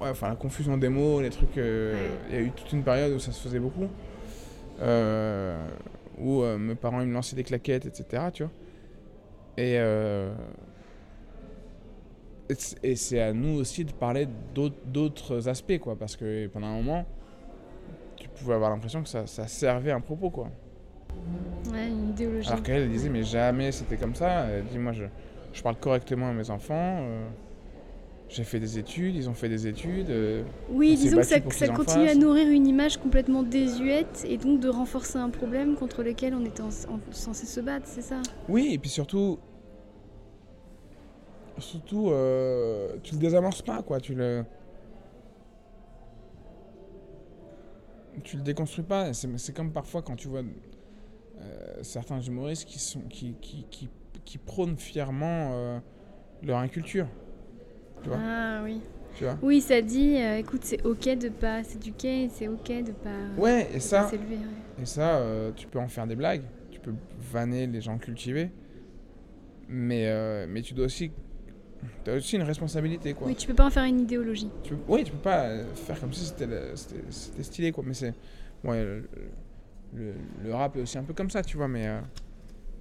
[0.01, 0.11] ouais.
[0.11, 1.59] enfin la confusion des mots, les trucs.
[1.59, 3.89] Euh, il y a eu toute une période où ça se faisait beaucoup,
[4.81, 5.57] euh,
[6.19, 8.25] où mes parents ils me lançaient des claquettes, etc.
[8.33, 8.53] Tu vois.
[9.59, 9.79] Et
[12.83, 17.05] et c'est à nous aussi de parler d'autres aspects, quoi, parce que pendant un moment,
[18.17, 20.51] tu pouvais avoir l'impression que ça, ça, servait un propos, quoi.
[21.77, 22.49] Ouais, une idéologie.
[22.49, 24.47] Alors qu'elle disait, mais jamais c'était comme ça.
[24.47, 25.05] Elle dit, moi, je,
[25.53, 26.99] je parle correctement à mes enfants.
[27.01, 27.27] Euh,
[28.29, 30.11] j'ai fait des études, ils ont fait des études.
[30.11, 34.61] Euh, oui, disons que ça, ça continue à nourrir une image complètement désuète et donc
[34.61, 36.63] de renforcer un problème contre lequel on était
[37.13, 38.21] censé se battre, c'est ça?
[38.49, 39.39] Oui, et puis surtout,
[41.59, 44.01] surtout, euh, tu le désamorces pas, quoi.
[44.01, 44.45] Tu le.
[48.25, 49.13] Tu le déconstruis pas.
[49.13, 50.43] C'est comme parfois quand tu vois
[51.41, 53.89] euh, certains humoristes qui, sont, qui, qui, qui,
[54.25, 55.79] qui prônent fièrement euh,
[56.43, 57.07] leur inculture.
[58.03, 58.81] Tu vois Ah oui.
[59.17, 63.41] Tu vois oui, ça dit, écoute, c'est ok de pas s'éduquer, c'est ok de pas.
[63.41, 64.11] Ouais, et ça.
[64.81, 65.23] Et ça,
[65.57, 66.93] tu peux en faire des blagues, tu peux
[67.33, 68.51] vanner les gens cultivés,
[69.69, 71.11] mais, mais tu dois aussi
[72.05, 73.27] T'as aussi une responsabilité, quoi.
[73.27, 74.51] Oui, tu peux pas en faire une idéologie.
[74.89, 76.49] Oui, tu peux pas euh, faire comme si c'était
[77.43, 77.85] stylé, quoi.
[77.87, 78.15] Mais c'est...
[78.65, 79.09] Ouais, le,
[79.95, 81.87] le, rap est aussi un peu comme ça, tu vois, mais...
[81.87, 82.01] Euh,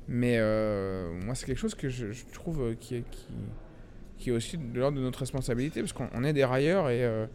[0.07, 3.25] mais euh, moi, c'est quelque chose que je, trouve qui est, qui,
[4.19, 7.25] qui est aussi de l'ordre de notre responsabilité, parce qu'on est des railleurs et,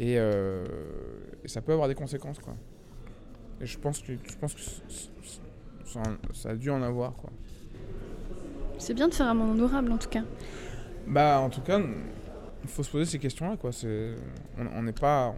[0.00, 2.56] et, et, ça peut avoir des conséquences, quoi.
[3.60, 4.60] Et je pense que, je pense que
[5.86, 7.30] ça, ça a dû en avoir, quoi.
[8.78, 10.24] C'est bien de faire un monde honorable, en tout cas.
[11.06, 11.80] Bah, en tout cas,
[12.62, 13.70] il faut se poser ces questions-là, quoi.
[14.58, 15.34] On n'est pas.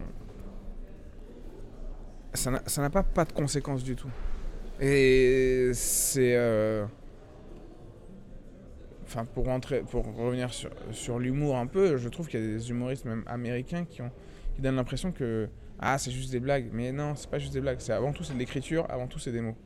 [2.33, 4.09] Ça n'a pas, pas de conséquences du tout.
[4.79, 6.35] Et c'est.
[6.35, 6.85] Euh,
[9.05, 12.45] enfin, pour, rentrer, pour revenir sur, sur l'humour un peu, je trouve qu'il y a
[12.45, 14.11] des humoristes, même américains, qui, ont,
[14.55, 15.49] qui donnent l'impression que.
[15.79, 16.69] Ah, c'est juste des blagues.
[16.73, 17.79] Mais non, c'est pas juste des blagues.
[17.79, 19.57] C'est avant tout, c'est de l'écriture, avant tout, c'est des mots.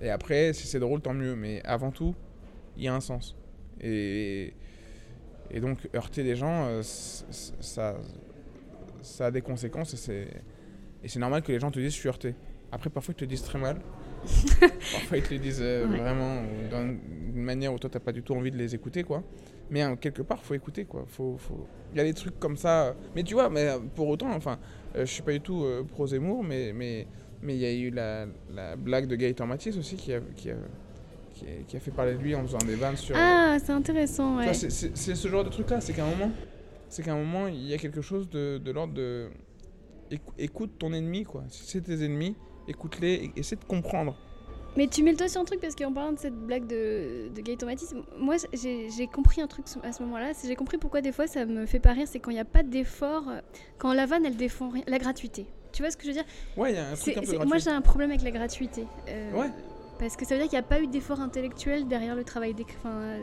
[0.00, 1.36] Et après, si c'est drôle, tant mieux.
[1.36, 2.14] Mais avant tout,
[2.76, 3.36] il y a un sens.
[3.80, 4.54] Et
[5.52, 7.96] et donc, heurter les gens, euh, ça,
[9.02, 10.28] ça a des conséquences et c'est,
[11.02, 12.34] et c'est normal que les gens te disent je suis heurté.
[12.70, 13.80] Après, parfois, ils te disent très mal.
[14.60, 18.22] parfois, ils te le disent euh, vraiment d'une manière où toi, tu n'as pas du
[18.22, 19.22] tout envie de les écouter, quoi.
[19.70, 21.04] Mais hein, quelque part, faut écouter, quoi.
[21.06, 21.66] Faut, faut...
[21.92, 22.94] Il y a des trucs comme ça.
[23.14, 24.58] Mais tu vois, mais euh, pour autant, enfin,
[24.94, 27.06] je suis pas du tout pro Zemmour, mais mais
[27.42, 30.50] mais il y a eu la, la blague de Gaëtan Mathias aussi qui a, qui
[30.50, 30.54] a,
[31.66, 33.16] qui, a fait parler de lui en faisant des vannes sur.
[33.18, 34.54] Ah, c'est intéressant, ouais.
[34.54, 36.30] C'est ce genre de truc-là, c'est qu'à un moment,
[36.88, 39.28] c'est qu'à un moment, il y a quelque chose de, de l'ordre de.
[40.38, 41.44] Écoute ton ennemi, quoi.
[41.48, 42.36] Si c'est tes ennemis,
[42.68, 44.16] écoute-les, essaie de comprendre.
[44.76, 47.28] Mais tu mets le doigt sur un truc parce qu'en parlant de cette blague de,
[47.34, 50.32] de Gaëtan Matisse, moi j'ai compris un truc à ce moment-là.
[50.46, 52.46] J'ai compris pourquoi des fois ça me fait pas rire, c'est quand il n'y a
[52.46, 53.24] pas d'effort,
[53.76, 55.46] quand la vanne elle défend rien, la gratuité.
[55.72, 56.24] Tu vois ce que je veux dire?
[56.56, 57.44] Ouais, il y a un truc un peu.
[57.44, 58.86] Moi j'ai un problème avec la gratuité.
[59.08, 59.50] Euh, ouais.
[59.98, 62.56] Parce que ça veut dire qu'il n'y a pas eu d'effort intellectuel derrière le travail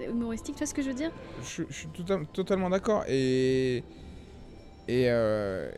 [0.07, 1.11] humoristique, tu vois ce que je veux dire?
[1.43, 1.89] Je, suis
[2.31, 3.03] totalement d'accord.
[3.07, 3.83] Et,
[4.87, 5.71] et, euh,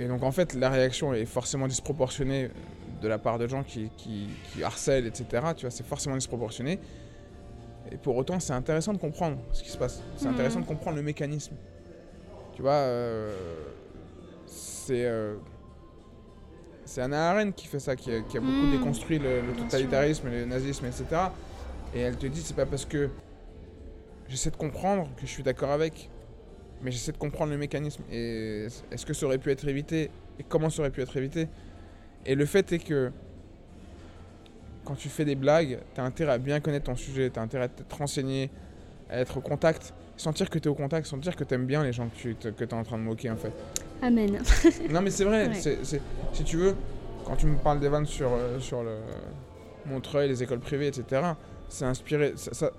[0.00, 2.50] et, donc en fait, la réaction est forcément disproportionnée
[3.02, 4.28] de la part de gens qui, qui,
[4.62, 5.26] harcèlent, etc.
[5.56, 6.78] Tu vois, c'est forcément disproportionné.
[7.90, 10.02] Et pour autant, c'est intéressant de comprendre ce qui se passe.
[10.16, 10.34] C'est mhm.
[10.34, 11.54] intéressant de comprendre le mécanisme.
[12.54, 13.32] Tu vois, euh,
[14.46, 15.04] c'est.
[15.04, 15.36] Euh,
[16.84, 18.72] c'est Anna Arendt qui fait ça, qui a, beaucoup hmm.
[18.72, 21.04] déconstruit le, totalitarisme, le nazisme, etc.
[21.94, 23.10] Et elle te dit, c'est pas parce que
[24.28, 26.10] j'essaie de comprendre que je suis d'accord avec,
[26.82, 28.02] mais j'essaie de comprendre le mécanisme.
[28.10, 30.10] Et est-ce que ça aurait pu être évité?
[30.38, 31.48] Et comment ça aurait pu être évité?
[32.26, 33.10] Et le fait est que
[34.84, 37.42] quand tu fais des blagues, tu as intérêt à bien connaître ton sujet, tu as
[37.42, 38.50] intérêt à te renseigner,
[39.08, 41.82] à être au contact, sentir que tu es au contact, sentir que tu aimes bien
[41.82, 43.52] les gens que tu que es en train de moquer en fait.
[44.02, 44.38] Amen.
[44.90, 45.50] non, mais c'est vrai.
[45.54, 46.74] si tu veux,
[47.24, 48.96] quand tu me parles des vannes sur, euh, sur le
[49.86, 51.22] Montreuil, les écoles privées, etc.,
[51.68, 52.32] c'est inspiré.
[52.36, 52.70] Ça,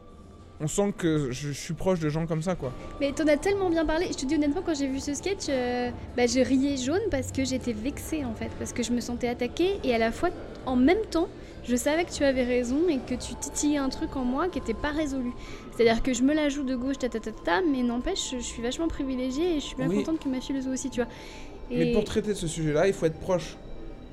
[0.62, 2.72] on sent que je, suis proche de gens comme ça, quoi.
[2.99, 4.07] Mais t'en as tellement bien parlé.
[4.12, 7.32] Je te dis honnêtement, quand j'ai vu ce sketch, euh, bah, je riais jaune parce
[7.32, 10.30] que j'étais vexée en fait, parce que je me sentais attaquée et à la fois,
[10.66, 11.28] en même temps,
[11.64, 14.59] je savais que tu avais raison et que tu titillais un truc en moi qui
[14.59, 15.32] n'était pas résolu.
[15.76, 18.43] C'est-à-dire que je me la joue de gauche, ta ta ta ta, mais n'empêche, je
[18.43, 21.01] suis vachement privilégiée et je suis bien contente que ma fille le soit aussi, tu
[21.01, 21.09] vois.
[21.72, 23.57] Mais pour traiter de ce sujet-là, il faut être proche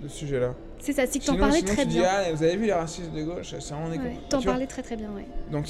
[0.02, 0.54] de ce sujet-là.
[0.80, 2.02] C'est ça, c'est que t'en parlais très tu bien.
[2.02, 4.82] Dis, ah, vous avez vu les racistes de gauche C'est vraiment ouais, T'en parlais très
[4.82, 5.26] très bien, ouais.
[5.50, 5.66] Donc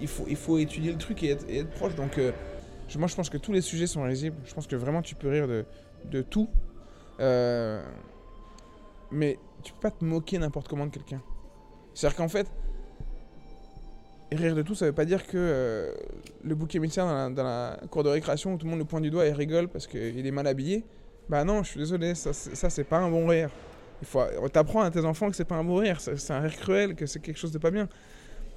[0.00, 1.94] il faut, il faut étudier le truc et être, proche.
[1.94, 2.32] Donc euh,
[2.98, 4.36] moi je pense que tous les sujets sont risibles.
[4.44, 5.64] Je pense que vraiment tu peux rire de,
[6.10, 6.48] de tout.
[7.20, 7.82] Euh,
[9.10, 11.22] mais tu peux pas te moquer n'importe comment de quelqu'un.
[11.94, 12.46] C'est-à-dire qu'en fait,
[14.32, 15.92] rire de tout, ça veut pas dire que euh,
[16.44, 19.10] le bouc émissaire dans la, cour de récréation où tout le monde le pointe du
[19.10, 20.84] doigt et rigole parce qu'il est mal habillé.
[21.28, 23.50] Bah non, je suis désolé, ça, ça c'est pas un bon rire.
[24.02, 26.56] Il faut t'apprends à tes enfants que c'est pas un bon rire, c'est un rire
[26.56, 27.88] cruel, que c'est quelque chose de pas bien.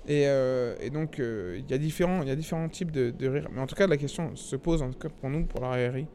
[0.07, 3.47] Et, euh, et donc euh, il y y a différents types de, de rire.
[3.53, 6.07] Mais en tout cas, la question se pose en pour nous, pour la RRI.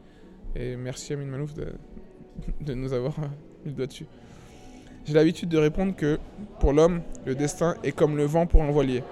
[0.55, 1.72] Et merci Amine Malouf de,
[2.61, 3.18] de nous avoir
[3.64, 4.07] mis le doigt dessus.
[5.07, 6.18] J'ai l'habitude de répondre que
[6.61, 9.03] pour l'homme, le destin est comme le vent pour un voilier.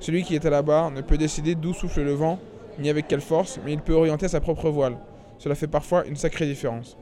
[0.00, 2.38] Celui qui est à la barre ne peut décider d'où souffle le vent,
[2.78, 4.96] ni avec quelle force, mais il peut orienter sa propre voile.
[5.38, 6.96] Cela fait parfois une sacrée différence.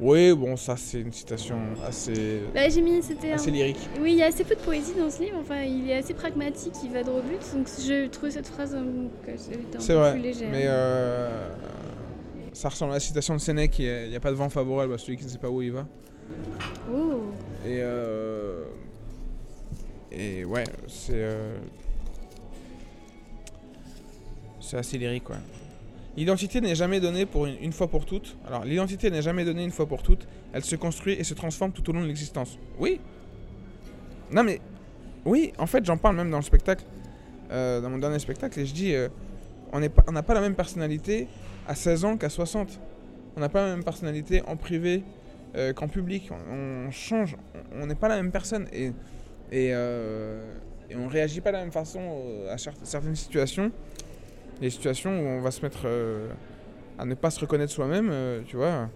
[0.00, 3.76] Oui, bon, ça c'est une citation assez, bah, j'ai mis, c'était assez lyrique.
[4.00, 6.14] Oui, il y a assez peu de poésie dans ce livre, enfin il est assez
[6.14, 8.84] pragmatique, il va droit au but, donc je trouve cette phrase un,
[9.78, 10.48] c'est vrai, plus légère.
[10.50, 11.50] Mais euh,
[12.54, 14.98] ça ressemble à la citation de Sénèque, il n'y a, pas de vent favorable à
[14.98, 15.86] celui qui ne sait pas où il va.
[16.90, 17.20] Oh.
[17.66, 18.64] Et, euh,
[20.10, 21.12] et ouais, c'est.
[21.14, 21.58] Euh,
[24.60, 25.36] c'est assez lyrique, quoi.
[26.16, 28.36] L'identité n'est jamais donnée pour une, fois pour toutes.
[28.46, 30.26] Alors, l'identité n'est jamais donnée une fois pour toutes.
[30.52, 32.58] Elle se construit et se transforme tout au long de l'existence.
[32.78, 33.00] Oui.
[34.32, 34.60] Non, mais.
[35.24, 36.84] Oui, en fait, j'en parle même dans le spectacle.
[37.52, 38.94] Euh, dans mon dernier spectacle, et je dis.
[39.72, 41.28] on n'a pas, la même personnalité
[41.68, 42.80] à 16 ans qu'à 60.
[43.36, 45.04] On n'a pas la même personnalité en privé
[45.56, 46.30] euh, qu'en public.
[46.50, 47.36] On, change,
[47.80, 48.86] on n'est pas la même personne et,
[49.52, 50.54] et, euh,
[50.88, 52.00] et on réagit pas de la même façon
[52.50, 53.70] à certaines situations.
[54.60, 56.28] Les situations où on va se mettre euh,
[56.98, 58.12] à ne pas se reconnaître soi-même,
[58.46, 58.88] tu vois.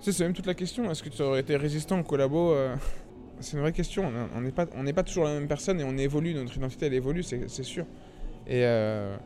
[0.00, 0.90] C'est même toute la question.
[0.90, 2.54] Est-ce que tu aurais été résistant au collabo
[3.40, 4.10] C'est une vraie question.
[4.34, 6.34] On n'est pas, on pas toujours la même personne et on évolue.
[6.34, 7.84] Notre identité, elle évolue, c'est sûr.
[8.46, 9.16] Et, et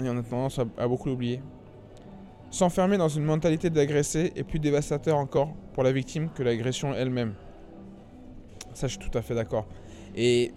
[0.00, 1.40] on a tendance à, à beaucoup l'oublier.
[2.52, 7.32] S'enfermer dans une mentalité d'agressé est plus dévastateur encore pour la victime que l'agression elle-même.
[8.74, 9.66] Ça, je suis tout à fait d'accord.
[10.14, 10.52] Et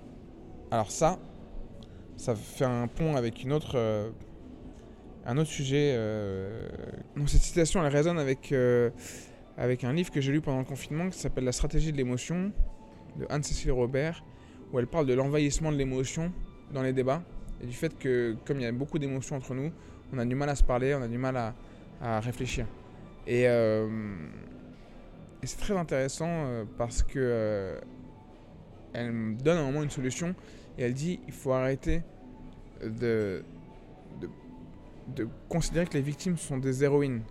[0.71, 1.17] alors ça,
[2.25, 4.09] ça fait un pont avec une autre, euh,
[5.27, 5.93] un autre sujet.
[5.95, 6.67] Euh,
[7.27, 8.89] cette citation, résonne avec, euh,
[9.57, 12.51] avec un livre que j'ai lu pendant le confinement qui s'appelle La stratégie de l'émotion
[13.19, 14.23] de Anne-Cécile Robert,
[14.73, 16.33] où elle parle de l'envahissement de l'émotion
[16.73, 17.21] dans les débats
[17.61, 19.71] et du fait que comme il y a beaucoup d'émotions entre nous,
[20.11, 21.53] on a du mal à se parler, on a du mal à,
[22.01, 22.65] à réfléchir.
[23.27, 23.45] Et,
[25.43, 27.77] c'est très intéressant parce que
[28.93, 30.33] elle me donne à un moment une solution
[30.79, 32.01] et elle dit il faut arrêter
[32.83, 33.43] de,
[35.15, 37.21] de, considérer que les victimes sont des héroïnes.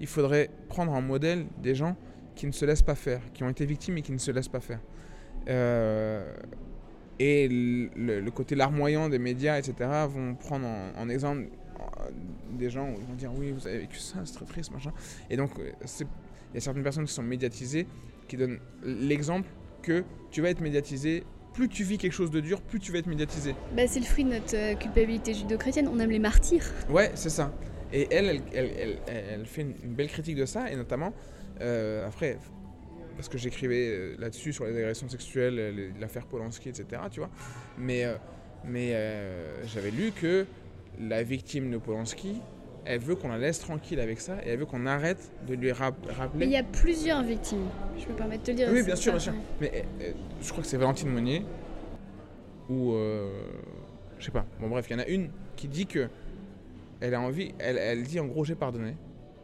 [0.00, 1.96] Il faudrait prendre en modèle des gens
[2.34, 4.48] qui ne se laissent pas faire, qui ont été victimes et qui ne se laissent
[4.48, 4.80] pas faire.
[7.18, 9.74] et le, côté larmoyant des médias, etc.,
[10.08, 11.48] vont prendre en exemple
[12.52, 14.92] des gens ils vont dire oui, vous avez vécu ça, c'est très triste, machin.
[15.30, 17.86] Et donc, euh, il y a certaines personnes qui sont médiatisées
[18.28, 19.48] qui donnent l'exemple
[19.82, 21.24] que tu vas être médiatisé.
[21.56, 23.54] Plus tu vis quelque chose de dur, plus tu vas être médiatisé.
[23.74, 25.88] Bah, c'est le fruit de notre euh, culpabilité judo-chrétienne.
[25.88, 26.64] On aime les martyrs.
[26.90, 27.50] Ouais, c'est ça.
[27.94, 31.14] Et elle elle, elle, elle, fait une, belle critique de ça, et notamment,
[31.62, 32.36] euh, après,
[33.16, 37.30] parce que j'écrivais là-dessus sur les agressions sexuelles, l'affaire Polanski, etc., tu vois.
[37.78, 38.04] Mais,
[38.64, 38.92] mais
[39.66, 40.44] j'avais lu que
[41.00, 42.42] la victime de Polanski,
[42.86, 45.72] elle veut qu'on la laisse tranquille avec ça et elle veut qu'on arrête de lui
[45.72, 46.14] rappeler.
[46.34, 47.66] Mais il y a plusieurs victimes,
[47.98, 48.68] je me permettre de te le dire.
[48.72, 49.34] Oui, bien sûr, bien sûr.
[49.60, 51.44] Mais euh, je crois que c'est Valentine Monnier
[52.68, 52.92] ou.
[52.92, 53.30] Euh,
[54.18, 54.46] je sais pas.
[54.60, 56.08] Bon, bref, il y en a une qui dit que.
[57.00, 57.54] Elle a envie.
[57.58, 58.96] Elle, elle dit en gros, j'ai pardonné.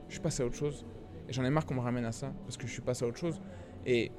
[0.09, 0.84] Je suis passé à autre chose.
[1.28, 3.09] Et j'en ai marre qu'on me ramène à ça parce que je suis passé à
[3.09, 3.40] autre chose.
[3.86, 4.11] Et,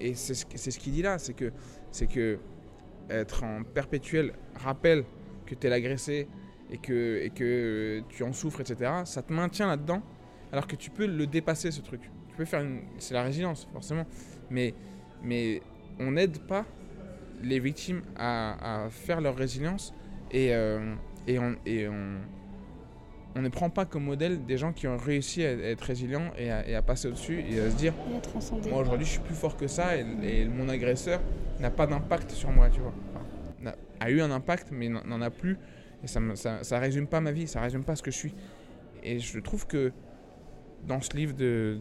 [0.00, 1.52] et c'est ce, ce qu'il dit là c'est que,
[1.90, 2.38] c'est que
[3.10, 5.04] être en perpétuel rappel
[5.46, 6.28] que tu es l'agressé,
[6.70, 10.02] et que, et que tu en souffres, etc., ça te maintient là-dedans,
[10.52, 12.02] alors que tu peux le dépasser, ce truc.
[12.28, 12.80] Tu peux faire une...
[12.98, 14.06] C'est la résilience, forcément.
[14.50, 14.74] Mais,
[15.22, 15.62] mais
[15.98, 16.64] on n'aide pas
[17.42, 19.94] les victimes à, à, faire leur résilience
[20.30, 20.94] et, euh,
[21.26, 22.18] et, on, et on,
[23.34, 26.50] on, ne prend pas comme modèle des gens qui ont réussi à être résilients et
[26.50, 27.94] à, et à passer au-dessus et à se dire
[28.70, 31.20] moi aujourd'hui je suis plus fort que ça et, et mon agresseur
[31.58, 32.94] n'a pas d'impact sur moi tu vois
[34.02, 35.56] a eu un impact, mais n'en a plus.
[36.02, 38.16] Et ça, me, ça, ça résume pas ma vie, ça résume pas ce que je
[38.16, 38.34] suis.
[39.02, 39.92] Et je trouve que
[40.86, 41.78] dans ce livre de,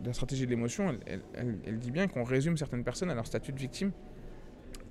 [0.00, 3.14] de, la stratégie de l'émotion, elle, elle, elle, dit bien qu'on résume certaines personnes à
[3.14, 3.92] leur statut de victime,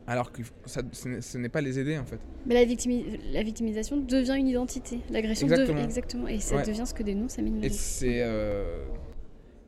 [0.08, 2.20] alors que ça, ce n'est pas les aider en fait.
[2.46, 6.66] Mais la, victimi la victimisation devient une identité, l'agression devient exactement, et ça ouais.
[6.66, 8.86] devient ce que dénonce Amine Et c'est, euh,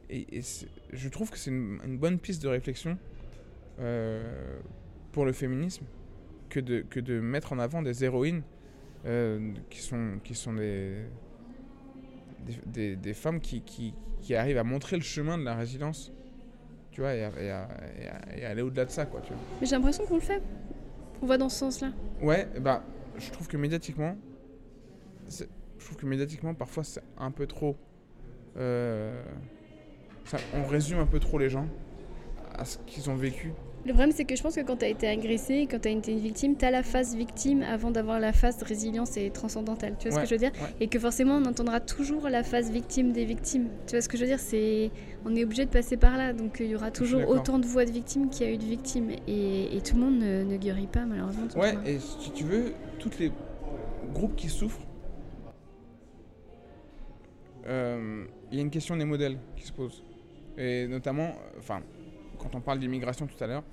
[0.09, 0.41] et, et
[0.91, 2.97] je trouve que c'est une, une, bonne piste de réflexion
[3.79, 4.59] euh,
[5.11, 5.85] pour le féminisme
[6.49, 8.43] que de, que de mettre en avant des héroïnes
[9.05, 11.05] euh, qui sont, qui sont des,
[12.45, 16.11] des, des, des femmes qui, qui, qui, arrivent à montrer le chemin de la résilience.
[16.91, 17.67] Tu vois, et, à, et, à,
[18.37, 19.21] et à aller au-delà de ça, quoi.
[19.21, 19.41] Tu vois.
[19.59, 20.41] Mais j'ai l'impression qu'on le fait.
[21.21, 21.91] On va dans ce sens-là.
[22.21, 22.83] Ouais, bah,
[23.17, 24.17] je trouve que médiatiquement,
[25.29, 25.45] je
[25.85, 27.75] trouve que médiatiquement, parfois, c'est un peu trop.
[28.57, 29.21] Euh,
[30.25, 31.67] ça, on résume un peu trop les gens
[32.53, 33.53] à ce qu'ils ont vécu.
[33.85, 35.91] Le problème, c'est que je pense que quand tu as été agressé, quand tu as
[35.91, 39.93] été une victime, tu as la phase victime avant d'avoir la phase résilience et transcendantale.
[39.99, 40.75] Tu vois ouais, ce que je veux dire ouais.
[40.79, 43.67] Et que forcément, on entendra toujours la phase victime des victimes.
[43.85, 44.89] Tu vois ce que je veux dire C'est
[45.23, 46.33] On est obligé de passer par là.
[46.33, 48.63] Donc il y aura toujours autant de voix de victimes qu'il y a eu de
[48.63, 49.11] victimes.
[49.27, 51.45] Et, et tout le monde ne, ne, guérit pas, malheureusement.
[51.55, 53.31] Ouais, et si tu veux, tous les
[54.15, 54.81] groupes qui souffrent,
[57.65, 60.03] il euh, y a une question des modèles qui se pose.
[60.57, 61.81] Et notamment, enfin,
[62.45, 63.63] quand on parle d'immigration tout à l'heure,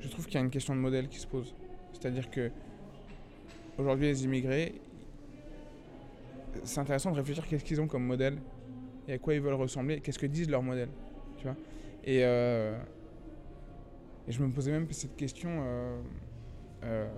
[0.00, 1.54] je trouve qu'il y a une question de modèle qui se pose.
[1.92, 2.50] C'est-à-dire que
[3.78, 4.74] aujourd'hui, les immigrés,
[6.64, 8.38] c'est intéressant de réfléchir qu'est-ce qu'ils ont comme modèle
[9.06, 10.90] et à quoi ils veulent ressembler, qu'est-ce que disent leurs modèles,
[11.36, 11.56] tu vois.
[12.04, 12.76] Et, euh,
[14.26, 16.00] et je me posais même cette question euh,
[16.84, 17.08] euh,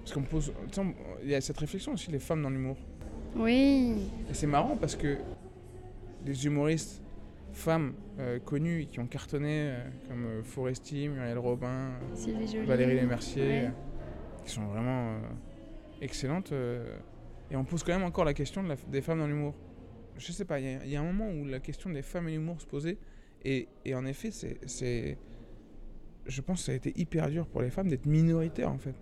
[0.00, 0.52] parce qu'on me pose,
[1.22, 2.76] il y a cette réflexion aussi les femmes dans l'humour.
[3.36, 4.10] Oui.
[4.28, 5.18] Et c'est marrant parce que
[6.24, 7.01] les humoristes
[7.52, 11.92] femmes euh, connues qui ont cartonné, euh, comme euh, Foresti, Muriel Robin,
[12.66, 13.70] Valérie Lemercier, ouais.
[14.44, 15.18] qui sont vraiment
[16.00, 16.52] excellentes.
[17.50, 19.54] et on pose quand même encore la question de la, des femmes dans l'humour.
[20.16, 22.32] Je sais pas, il y, y, a un moment où la question des femmes et
[22.32, 22.98] l'humour se posait.
[23.44, 25.18] Et, et en effet, c'est.
[26.24, 28.94] Je pense que ça a été hyper dur pour les femmes d'être minoritaires en fait.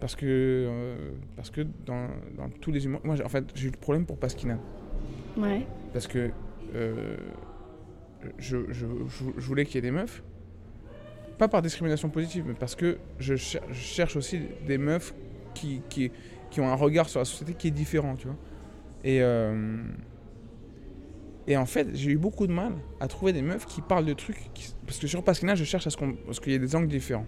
[0.00, 0.96] Parce que,
[1.36, 3.00] parce que dans, dans tous les humours.
[3.04, 4.58] Moi, en fait, j'ai eu le problème pour Pasquina.
[5.36, 5.66] Ouais.
[5.92, 6.30] Parce que
[6.74, 7.16] euh,
[8.38, 8.56] je,
[9.38, 10.22] voulais qu'il y ait des meufs.
[11.38, 15.14] Pas par discrimination positive, mais parce que je, cher je cherche aussi des meufs
[15.54, 15.82] qui,
[16.58, 18.36] ont un regard sur la société qui est différent, tu vois.
[19.02, 19.82] Et, euh,
[21.46, 24.14] et en fait, j'ai eu beaucoup de mal à trouver des meufs qui parlent de
[24.14, 24.38] trucs.
[24.86, 27.26] Parce que sur Pasquina, je cherche à ce qu'il y ait des angles différents.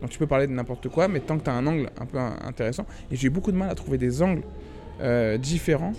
[0.00, 2.06] Donc tu peux parler de n'importe quoi, mais tant que tu as un angle un
[2.06, 2.86] peu intéressant.
[3.10, 4.42] Et j'ai eu beaucoup de mal à trouver des angles
[5.00, 5.92] euh, différents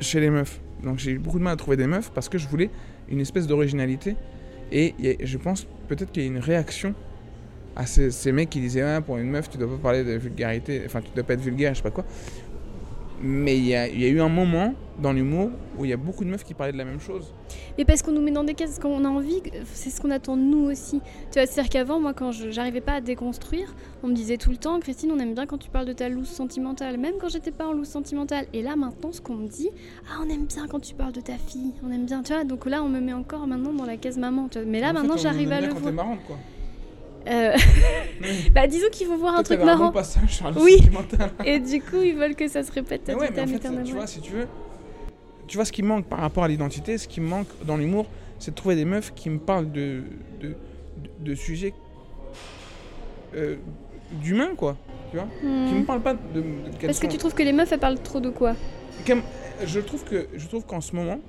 [0.00, 0.60] chez les meufs.
[0.82, 2.70] Donc j'ai eu beaucoup de mal à trouver des meufs parce que je voulais
[3.08, 4.16] une espèce d'originalité.
[4.70, 6.94] Et je pense peut-être qu'il y a une réaction
[7.76, 10.12] à ces, ces mecs qui disaient ah, pour une meuf tu dois pas parler de
[10.12, 12.04] vulgarité, enfin tu dois pas être vulgaire, je sais pas quoi.
[13.20, 15.92] Mais il y, a, il y a eu un moment dans l'humour où il y
[15.92, 17.32] a beaucoup de meufs qui parlaient de la même chose.
[17.78, 19.42] Mais parce qu'on nous met dans des cases, qu'on a envie,
[19.72, 21.00] c'est ce qu'on attend de nous aussi.
[21.30, 24.50] Tu vois, c'est-à-dire qu'avant, moi, quand je j'arrivais pas à déconstruire, on me disait tout
[24.50, 27.28] le temps, Christine, on aime bien quand tu parles de ta loose sentimentale, même quand
[27.28, 28.46] j'étais pas en loose sentimentale.
[28.52, 29.70] Et là, maintenant, ce qu'on me dit,
[30.10, 32.44] ah, on aime bien quand tu parles de ta fille, on aime bien, tu vois.
[32.44, 34.68] Donc là, on me met encore maintenant dans la case maman, tu vois.
[34.68, 36.06] Mais là, en maintenant, j'arrive à le voir.
[37.28, 37.56] Euh...
[38.54, 39.86] bah disons qu'il faut voir Toi, un truc un marrant.
[39.86, 40.78] Bon passage sur oui.
[41.44, 43.84] Et du coup, ils veulent que ça se répète à ouais, tout mais en fait,
[43.84, 44.48] tu vois, si tu veux,
[45.46, 48.06] tu vois ce qui manque par rapport à l'identité, ce qui manque dans l'humour,
[48.38, 50.02] c'est de trouver des meufs qui me parlent de,
[50.40, 50.54] de, de,
[51.20, 51.74] de sujets
[53.34, 53.56] euh,
[54.22, 54.76] d'humains, quoi.
[55.10, 55.68] Tu vois Hmm.
[55.68, 56.40] Qui me parlent pas de.
[56.40, 58.54] de Parce que tu trouves que les meufs, elles parlent trop de quoi?
[59.06, 59.22] Comme,
[59.64, 61.20] je trouve que je trouve qu'en ce moment,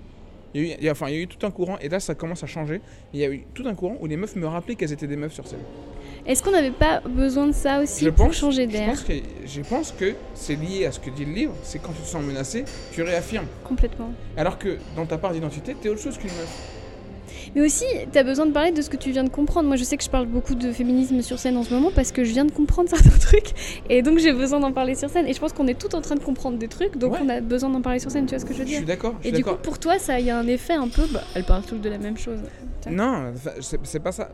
[0.53, 1.77] il y, a eu, il, y a, enfin, il y a eu tout un courant,
[1.79, 2.81] et là ça commence à changer.
[3.13, 5.15] Il y a eu tout un courant où les meufs me rappelaient qu'elles étaient des
[5.15, 5.59] meufs sur scène.
[6.25, 9.13] Est-ce qu'on n'avait pas besoin de ça aussi je pour pense, changer je d'air que,
[9.45, 12.07] je pense que c'est lié à ce que dit le livre, c'est quand tu te
[12.07, 13.47] sens menacé, tu réaffirmes.
[13.65, 14.11] Complètement.
[14.37, 16.82] Alors que dans ta part d'identité, t'es autre chose qu'une meuf.
[17.55, 19.67] Mais aussi, tu as besoin de parler de ce que tu viens de comprendre.
[19.67, 22.11] Moi, je sais que je parle beaucoup de féminisme sur scène en ce moment parce
[22.11, 23.51] que je viens de comprendre certains trucs.
[23.89, 25.27] Et donc, j'ai besoin d'en parler sur scène.
[25.27, 26.97] Et je pense qu'on est tout en train de comprendre des trucs.
[26.97, 27.19] Donc, Ouais.
[27.23, 28.25] on a besoin d'en parler sur scène.
[28.25, 29.15] Tu vois ce que je veux Je dire suis d'accord.
[29.23, 31.03] je Et du coup, pour toi, ça y a un effet un peu.
[31.13, 32.39] Bah, elles parlent toutes de la même chose.
[32.89, 33.31] Non,
[33.61, 34.31] c'est pas ça.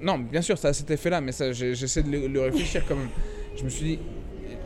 [0.00, 3.08] Non, bien sûr, ça a cet effet-là, mais j'essaie de le, le réfléchir quand même.
[3.56, 3.98] Je me suis dit,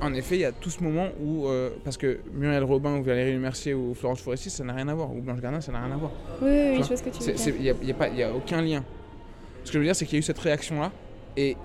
[0.01, 1.47] en effet, il y a tout ce moment où.
[1.49, 4.95] euh, parce que Muriel Robin ou Valérie Mercier ou Florence Foresti, ça n'a rien à
[4.95, 5.11] voir.
[5.15, 6.13] Ou Blanche Gardin, ça n'a rien à voir.
[6.41, 6.97] Oui, oui, je vois?
[6.97, 7.55] ce que tu veux dire.
[7.57, 8.85] Il n'y a, y a pas- il y a aucun lien.
[9.65, 10.91] Ce que je veux dire, c'est qu'il y a eu cette réaction-là.
[11.37, 11.57] Et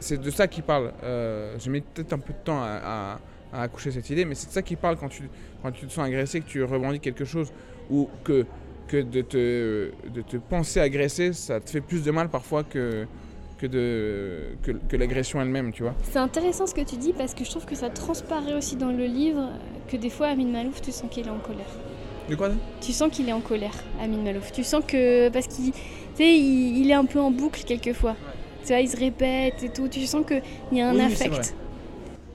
[0.00, 0.92] c'est de ça qu'il parle.
[1.02, 3.20] Euh, J'ai mis peut-être un peu de temps à, à-
[3.52, 5.22] à accoucher cette idée, mais c'est de ça qu'il parle quand tu,
[5.62, 7.52] quand tu te sens agressé, que tu revendiques quelque chose,
[7.90, 8.44] ou que,
[8.88, 13.06] que de, te, de te penser agressé, ça te fait plus de mal parfois que,
[13.58, 15.94] que, de, que, que l'agression elle-même, tu vois.
[16.02, 18.90] C'est intéressant ce que tu dis parce que je trouve que ça transparaît aussi dans
[18.90, 19.48] le livre
[19.88, 21.66] que des fois Amin Malouf, tu sens qu'il est en colère.
[22.28, 22.50] De quoi
[22.80, 24.50] Tu sens qu'il est en colère, Amin Malouf.
[24.52, 25.28] Tu sens que.
[25.28, 25.72] Parce qu'il
[26.18, 28.16] il, il, est un peu en boucle quelquefois.
[28.62, 29.88] Tu vois, il se répète et tout.
[29.88, 30.42] Tu sens qu'il
[30.72, 31.54] y a un Oui, affect.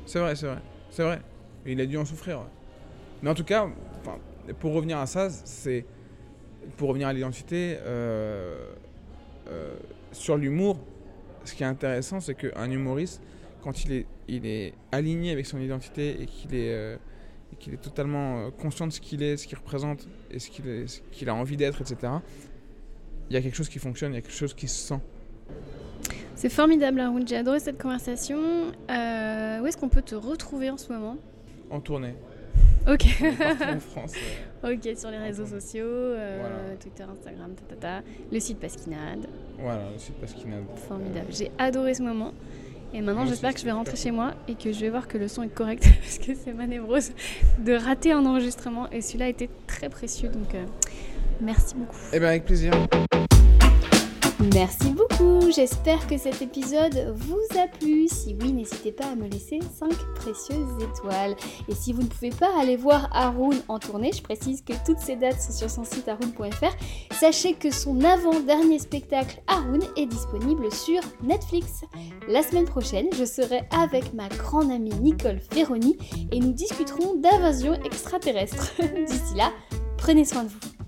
[0.06, 0.60] C'est vrai, c'est vrai.
[0.92, 1.20] C'est vrai.
[1.66, 2.40] Et il a dû en souffrir.
[2.40, 2.46] ouais.
[3.22, 3.68] Mais en tout cas,
[4.60, 5.86] pour revenir à ça, c'est.
[6.78, 8.74] Pour revenir à l'identité, euh,
[9.50, 9.76] euh,
[10.12, 10.78] sur l'humour,
[11.50, 13.22] ce qui est intéressant, c'est qu'un humoriste,
[13.62, 16.96] quand il est, il est aligné avec son identité et qu'il est, euh,
[17.52, 20.50] et qu'il est totalement euh, conscient de ce qu'il est, ce qu'il représente et ce
[20.50, 22.14] qu'il a envie d'être, etc.,
[23.30, 25.00] il y a quelque chose qui fonctionne, il y a quelque chose qui se sent.
[26.36, 27.28] C'est formidable, Haroun.
[27.28, 28.40] J'ai adoré cette conversation.
[28.90, 31.18] Euh, où est-ce qu'on peut te retrouver en ce moment?
[31.70, 32.16] En tournée,
[32.90, 33.06] Ok.
[33.38, 34.14] partout en France.
[34.64, 36.76] euh, ok, sur les réseaux sociaux, euh, Voilà.
[36.80, 39.28] Twitter, Instagram, tatata, le site Pasquinade.
[39.60, 40.64] Voilà, le site Pasquinade.
[40.88, 41.28] Formidable.
[41.30, 42.34] J'ai adoré ce moment.
[42.92, 45.20] Et maintenant, j'espère que je vais rentrer chez moi et que je vais voir que
[45.20, 47.12] le son est correct parce que c'est ma névrose
[47.60, 48.90] de rater un enregistrement.
[48.92, 50.30] Et celui-là était très précieux.
[50.30, 50.66] Donc, euh,
[51.40, 51.96] merci beaucoup.
[52.12, 52.72] Eh bien, avec plaisir.
[54.40, 58.08] Merci beaucoup, j'espère que cet épisode vous a plu.
[58.08, 61.36] Si oui, n'hésitez pas à me laisser 5 précieuses étoiles.
[61.68, 65.00] Et si vous ne pouvez pas aller voir Haroun en tournée, je précise que toutes
[65.00, 66.74] ces dates sont sur son site haroun.fr,
[67.12, 71.82] sachez que son avant-dernier spectacle Haroun est disponible sur Netflix.
[72.30, 75.98] La semaine prochaine, je serai avec ma grande amie Nicole Ferroni
[76.32, 78.72] et nous discuterons d'invasion extraterrestre.
[79.06, 79.52] D'ici là,
[79.98, 80.79] prenez soin de vous.